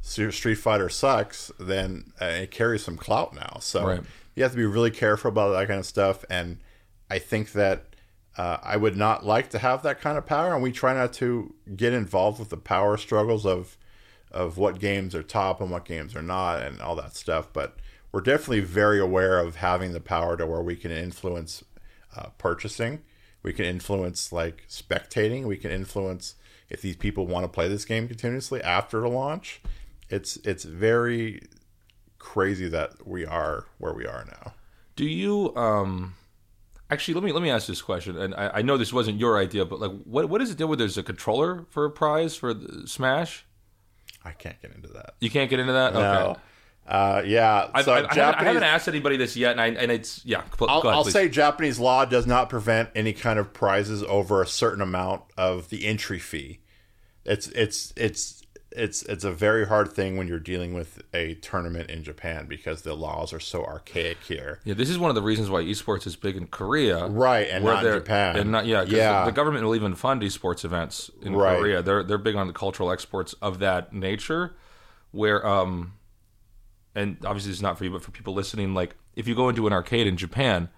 [0.00, 3.58] Street Fighter sucks," then uh, it carries some clout now.
[3.60, 4.00] So Right.
[4.34, 6.24] You have to be really careful about that kind of stuff.
[6.30, 6.58] And
[7.10, 7.94] I think that
[8.36, 11.12] uh, I would not like to have that kind of power, and we try not
[11.14, 13.76] to get involved with the power struggles of
[14.30, 17.52] of what games are top and what games are not, and all that stuff.
[17.52, 17.76] But
[18.10, 21.62] we're definitely very aware of having the power to where we can influence
[22.16, 23.02] uh, purchasing,
[23.42, 26.36] we can influence like spectating, we can influence
[26.70, 29.60] if these people want to play this game continuously after the launch.
[30.08, 31.42] It's it's very
[32.22, 34.54] crazy that we are where we are now.
[34.96, 36.14] Do you um
[36.90, 39.38] actually let me let me ask this question and I, I know this wasn't your
[39.38, 42.36] idea but like what what is it deal with there's a controller for a prize
[42.36, 43.44] for the Smash?
[44.24, 45.14] I can't get into that.
[45.20, 45.94] You can't get into that?
[45.94, 46.00] No.
[46.00, 46.40] Okay.
[46.86, 47.70] Uh, yeah.
[47.74, 50.24] I've, so I, I, haven't, I haven't asked anybody this yet, and, I, and it's
[50.24, 50.42] yeah.
[50.56, 54.42] Go I'll, ahead, I'll say Japanese law does not prevent any kind of prizes over
[54.42, 56.60] a certain amount of the entry fee.
[57.24, 58.41] It's it's it's
[58.76, 62.82] it's it's a very hard thing when you're dealing with a tournament in Japan because
[62.82, 64.60] the laws are so archaic here.
[64.64, 67.64] yeah, this is one of the reasons why esports is big in Korea, Right, and
[67.64, 68.36] not in Japan.
[68.36, 69.20] and not yeah, Yeah.
[69.20, 71.58] The, the government will even fund esports events in Right.
[71.58, 71.82] Korea.
[71.82, 74.54] They're they're big on the cultural exports of that nature,
[75.10, 75.94] where um,
[76.94, 79.66] and obviously it's not for you, but for people listening, like if you go into
[79.66, 80.68] an arcade in Japan,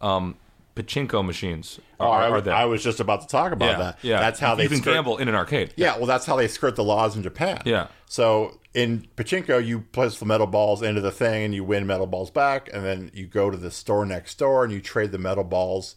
[0.00, 0.36] um,
[0.76, 2.54] pachinko machines are, Oh, I, are was- there.
[2.54, 3.98] I was just about to talk about yeah, that.
[4.02, 4.20] yeah.
[4.20, 5.72] That's how you they can skirt- gamble in an arcade.
[5.76, 7.62] Yeah, well, that's how they skirt the laws in Japan.
[7.64, 7.88] Yeah.
[8.06, 12.06] So in pachinko, you place the metal balls into the thing, and you win metal
[12.06, 15.18] balls back, and then you go to the store next door and you trade the
[15.18, 15.94] metal balls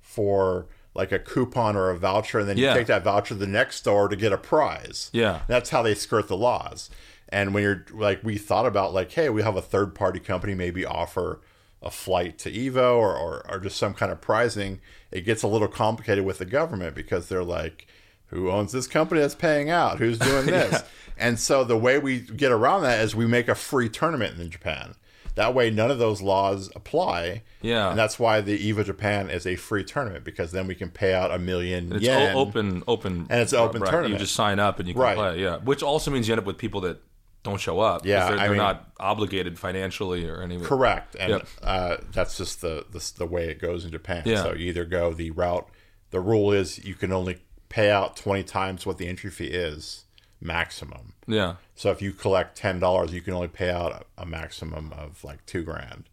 [0.00, 2.74] for like a coupon or a voucher, and then you Yeah.
[2.74, 5.10] take that voucher to the next store to get a prize.
[5.12, 5.40] Yeah.
[5.46, 6.88] that's how they skirt the laws.
[7.28, 10.54] And when you're like, we thought about like, hey, we have a third party company
[10.54, 11.40] maybe offer
[11.86, 14.80] a flight to Evo or, or, or just some kind of prizing,
[15.10, 17.86] it gets a little complicated with the government because they're like,
[18.26, 19.98] who owns this company that's paying out?
[19.98, 20.82] Who's doing this?
[21.16, 24.50] And so the way we get around that is we make a free tournament in
[24.50, 24.94] Japan.
[25.36, 27.42] That way, none of those laws apply.
[27.60, 27.90] Yeah.
[27.90, 31.12] and that's why the Evo Japan is a free tournament because then we can pay
[31.14, 32.34] out a million It's yen.
[32.34, 34.14] open, open, And it's an open right, tournament.
[34.14, 35.16] You just sign up and you can Right.
[35.16, 35.40] play.
[35.42, 37.00] Yeah, which also means you end up with people that
[37.46, 38.04] don't show up.
[38.04, 40.64] Yeah, they're, they're mean- not obligated financially or anything.
[40.64, 41.46] Correct, and Yep.
[41.62, 44.22] uh, that's just the, the the way it goes in Japan.
[44.26, 44.42] Yeah.
[44.42, 45.68] So you either go the route.
[46.10, 47.38] The rule is you can only
[47.68, 50.04] pay out twenty times what the entry fee is
[50.40, 51.14] maximum.
[51.26, 51.56] Yeah.
[51.74, 55.24] So if you collect ten dollars, you can only pay out a, a maximum of
[55.24, 56.04] like two grand.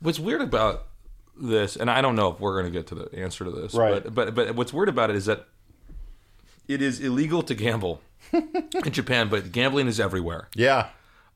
[0.00, 0.86] What's weird about
[1.40, 3.74] this, and I don't know if we're going to get to the answer to this,
[3.74, 4.02] Right.
[4.02, 5.46] but, but but what's weird about it is that
[6.68, 8.00] it is illegal to gamble
[8.32, 10.48] in Japan, but gambling is everywhere.
[10.54, 10.88] Yeah,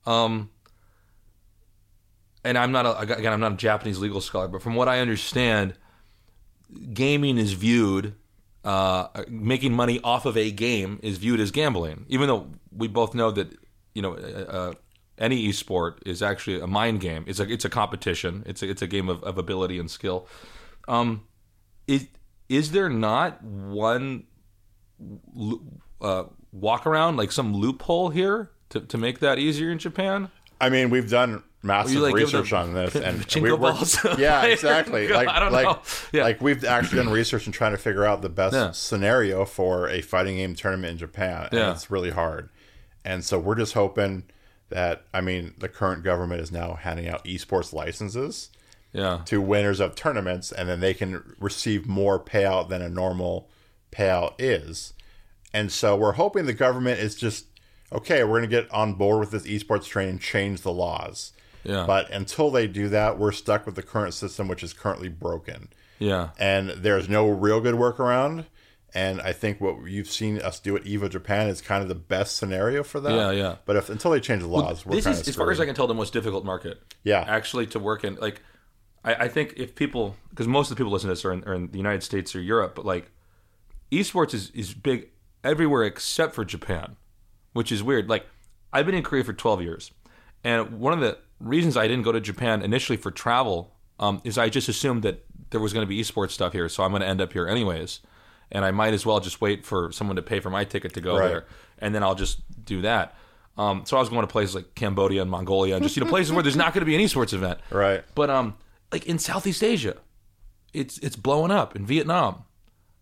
[0.07, 0.51] Um,
[2.45, 5.01] and I'm not a, again I'm not a Japanese legal scholar, but from what I
[5.01, 5.75] understand,
[6.93, 8.15] gaming is viewed
[8.67, 13.15] uh, making money off of a game is viewed as gambling, even though we both
[13.15, 13.57] know that
[13.95, 14.73] you know uh, uh,
[15.19, 17.25] any esport is actually a mind game.
[17.29, 18.43] It's a it's a competition.
[18.45, 20.27] It's a, it's a game of, of ability and skill.
[20.89, 21.23] Um,
[21.87, 22.09] is
[22.49, 24.25] is there not one
[26.01, 30.29] uh, walk around like some loophole here to, to make that easier in Japan?
[30.61, 33.75] I mean we've done massive like, research on this, and we- we're-?
[34.19, 35.09] Yeah, exactly.
[35.09, 35.81] Like I don't like, know.
[36.13, 36.23] Yeah.
[36.23, 38.71] like we've actually done research and trying to figure out the best Yeah.
[38.73, 41.49] scenario for a fighting game tournament in Japan.
[41.51, 41.73] And Yeah.
[41.73, 42.49] it's really hard.
[43.05, 44.25] And so we're just hoping
[44.69, 48.51] that I mean the current government is now handing out esports licenses
[48.93, 49.21] Yeah.
[49.27, 53.49] to winners of tournaments, and then they can receive more payout than a normal
[53.97, 54.93] payout is.
[55.53, 57.47] And so we're hoping the government is just
[57.93, 61.33] okay, we're going to get on board with this esports train and change the laws.
[61.65, 61.85] Yeah.
[61.87, 65.69] But until they do that, we're stuck with the current system, which is currently broken.
[65.99, 66.31] Yeah.
[66.39, 68.47] And there's no real good workaround.
[68.95, 71.95] And I think what you've seen us do at Evo Japan is kind of the
[71.95, 73.13] best scenario for that.
[73.13, 73.57] Yeah, yeah.
[73.67, 75.75] But if until they change the laws, we're this is, as far as I can
[75.75, 76.81] tell, the most difficult market.
[77.03, 77.25] Yeah.
[77.27, 78.15] actually, to work in.
[78.15, 78.43] Like,
[79.05, 81.45] I, I think if people, because most of the people listening to this are in,
[81.45, 83.11] are in the United States or Europe, but like,
[83.93, 85.09] esports is is big
[85.45, 86.97] everywhere except for Japan,
[87.53, 88.09] which is weird.
[88.09, 88.27] Like,
[88.73, 89.91] I've been in Korea for twelve years,
[90.45, 94.39] and one of the reasons I didn't go to Japan initially for travel um, is
[94.39, 97.03] I just assumed that there was going to be esports stuff here, so I'm going
[97.03, 98.01] to end up here anyways.
[98.53, 101.01] And I might as well just wait for someone to pay for my ticket to
[101.01, 101.29] go Right.
[101.29, 101.47] there,
[101.79, 103.17] and then I'll just do that.
[103.59, 106.09] Um, so I was going to places like Cambodia and Mongolia, and just you know
[106.11, 107.59] places where there's not going to be an esports event.
[107.71, 108.05] Right.
[108.15, 108.57] But um,
[108.93, 109.97] like in Southeast Asia,
[110.73, 112.45] it's it's blowing up in Vietnam,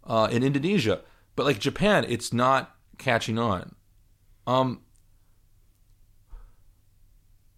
[0.07, 1.01] uh, in Indonesia.
[1.37, 3.75] But like Japan, it's not catching on.
[4.47, 4.83] Um,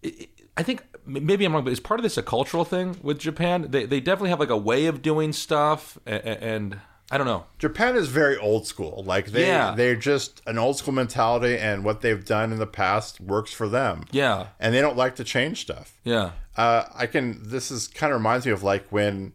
[0.01, 2.97] it- it- I think maybe I'm wrong, but is part of this a cultural thing
[3.03, 3.67] with Japan?
[3.69, 6.79] They they definitely have like a way of doing stuff, and, and
[7.11, 7.45] I don't know.
[7.59, 9.03] Japan is very old school.
[9.05, 9.75] Like they Yeah.
[9.75, 13.69] they're just an old school mentality and what they've done in the past works for
[13.69, 14.05] them.
[14.11, 15.99] Yeah, And they don't like to change stuff.
[16.03, 19.33] yeah, Uh, I can this is kind of reminds me of like when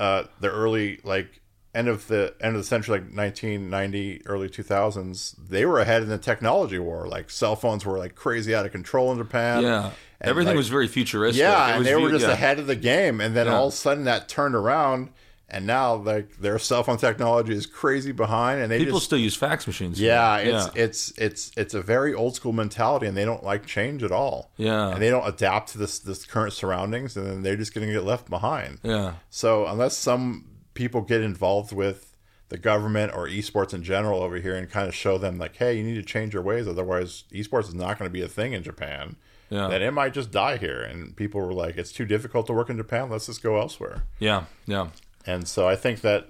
[0.00, 1.42] uh, the early like
[1.76, 6.08] end of the end of the century like 1990 early 2000s they were ahead in
[6.08, 9.90] the technology war like cell phones were like crazy out of control in Japan yeah.
[10.18, 11.40] And, Everything like, was very futuristic.
[11.40, 12.32] yeah It and they were just yeah.
[12.32, 13.56] ahead of the game and then Yeah.
[13.56, 15.10] all of a sudden that turned around
[15.48, 19.18] and now like their cell phone technology is crazy behind and they People just still
[19.18, 20.00] use fax machines.
[20.00, 24.02] yeah, it's it's it's it's a very old school mentality, and they don't like change
[24.02, 24.50] at all.
[24.56, 24.88] Yeah.
[24.90, 27.92] and they don't adapt to this this current surroundings, and then they're just going to
[27.92, 28.80] get left behind.
[28.82, 30.46] yeah, So unless some
[30.76, 32.14] people get involved with
[32.48, 35.76] the government or esports in general over here and kind of show them like, hey,
[35.76, 38.52] you need to change your ways, otherwise esports is not going to be a thing
[38.52, 39.16] in Japan.
[39.50, 39.68] Yeah.
[39.68, 42.70] Then it might just die here, and people were like, it's too difficult to work
[42.70, 43.10] in Japan.
[43.10, 44.04] Let's just go elsewhere.
[44.18, 44.88] yeah, yeah.
[45.24, 46.28] And so I think that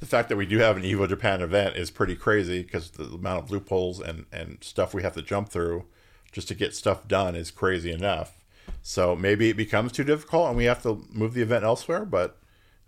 [0.00, 3.04] the fact that we do have an Evo Japan event is pretty crazy because the
[3.04, 5.86] amount of loopholes and, and stuff we have to jump through
[6.30, 8.42] just to get stuff done is crazy enough.
[8.82, 12.38] So maybe it becomes too difficult and we have to move the event elsewhere, but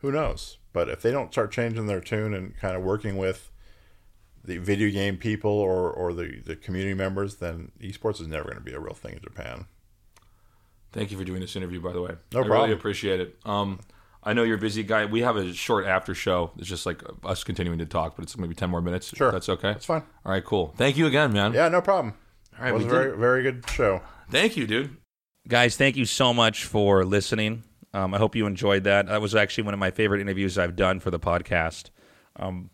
[0.01, 0.59] who knows?
[0.77, 3.51] But if they don't start changing their tune and kind of working with
[4.45, 8.59] the video game people or, or the, the community members, then esports is never going
[8.59, 9.65] to be a real thing in Japan.
[10.93, 12.17] Thank you for doing this interview, by the way.
[12.31, 12.61] No I problem.
[12.69, 13.37] really appreciate it.
[13.47, 13.81] Um,
[14.23, 15.07] I know you're a busy guy.
[15.07, 16.51] We have a short after show.
[16.59, 19.17] It's just like us continuing to talk, but it's maybe ten more minutes.
[19.17, 19.33] Sure.
[19.33, 19.73] that's okay.
[19.73, 20.03] That's fine.
[20.27, 20.75] All right, cool.
[20.77, 21.55] Thank you again, man.
[21.55, 22.13] Yeah, no problem.
[22.59, 24.03] All right, it was a very, very good show.
[24.31, 24.95] Thank you, dude.
[25.49, 27.63] Guys, thank you so much for listening.
[27.97, 29.07] Um, I hope you enjoyed that.
[29.07, 31.89] That was actually one of my favorite interviews I've done for the podcast.
[32.39, 32.69] Um,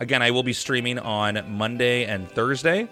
[0.00, 2.88] again, I will be streaming on Monday and Thursday.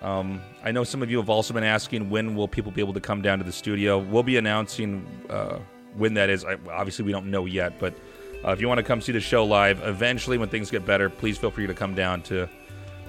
[0.00, 2.94] Um, I know some of you have also been asking when will people be able
[2.94, 3.98] to come down to the studio.
[3.98, 5.58] We'll be announcing uh,
[5.94, 6.42] when that is.
[6.42, 7.92] I, obviously, we don't know yet, but
[8.42, 11.10] uh, if you want to come see the show live, eventually when things get better,
[11.10, 12.48] please feel free to come down to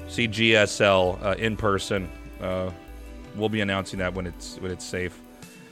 [0.09, 2.09] see GSL uh, in person.
[2.41, 2.71] Uh,
[3.37, 5.21] we'll be announcing that when it's when it's safe.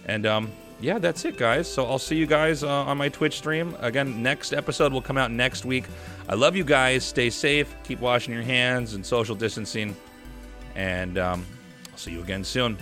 [0.06, 0.52] And um,
[0.84, 1.72] yeah, that's it, guys.
[1.72, 4.22] So I'll see you guys uh, on my Twitch stream again.
[4.22, 5.86] Next episode will come out next week.
[6.28, 7.06] I love you guys.
[7.06, 7.74] Stay safe.
[7.86, 9.96] Keep washing your hands and social distancing.
[10.76, 11.46] And um,
[11.90, 12.78] I'll see you again soon.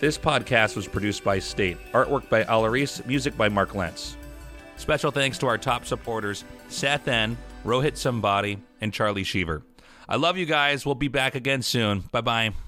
[0.00, 1.76] This podcast was produced by State.
[1.92, 3.04] Artwork by Alaris.
[3.04, 4.16] Music by Mark Lentz.
[4.76, 7.36] Special thanks to our top supporters, Seth N.,
[7.66, 9.62] Rohit Somebody, and Charlie Sheaver.
[10.08, 10.86] I love you guys.
[10.86, 12.00] We'll be back again soon.
[12.12, 12.67] Bye bye.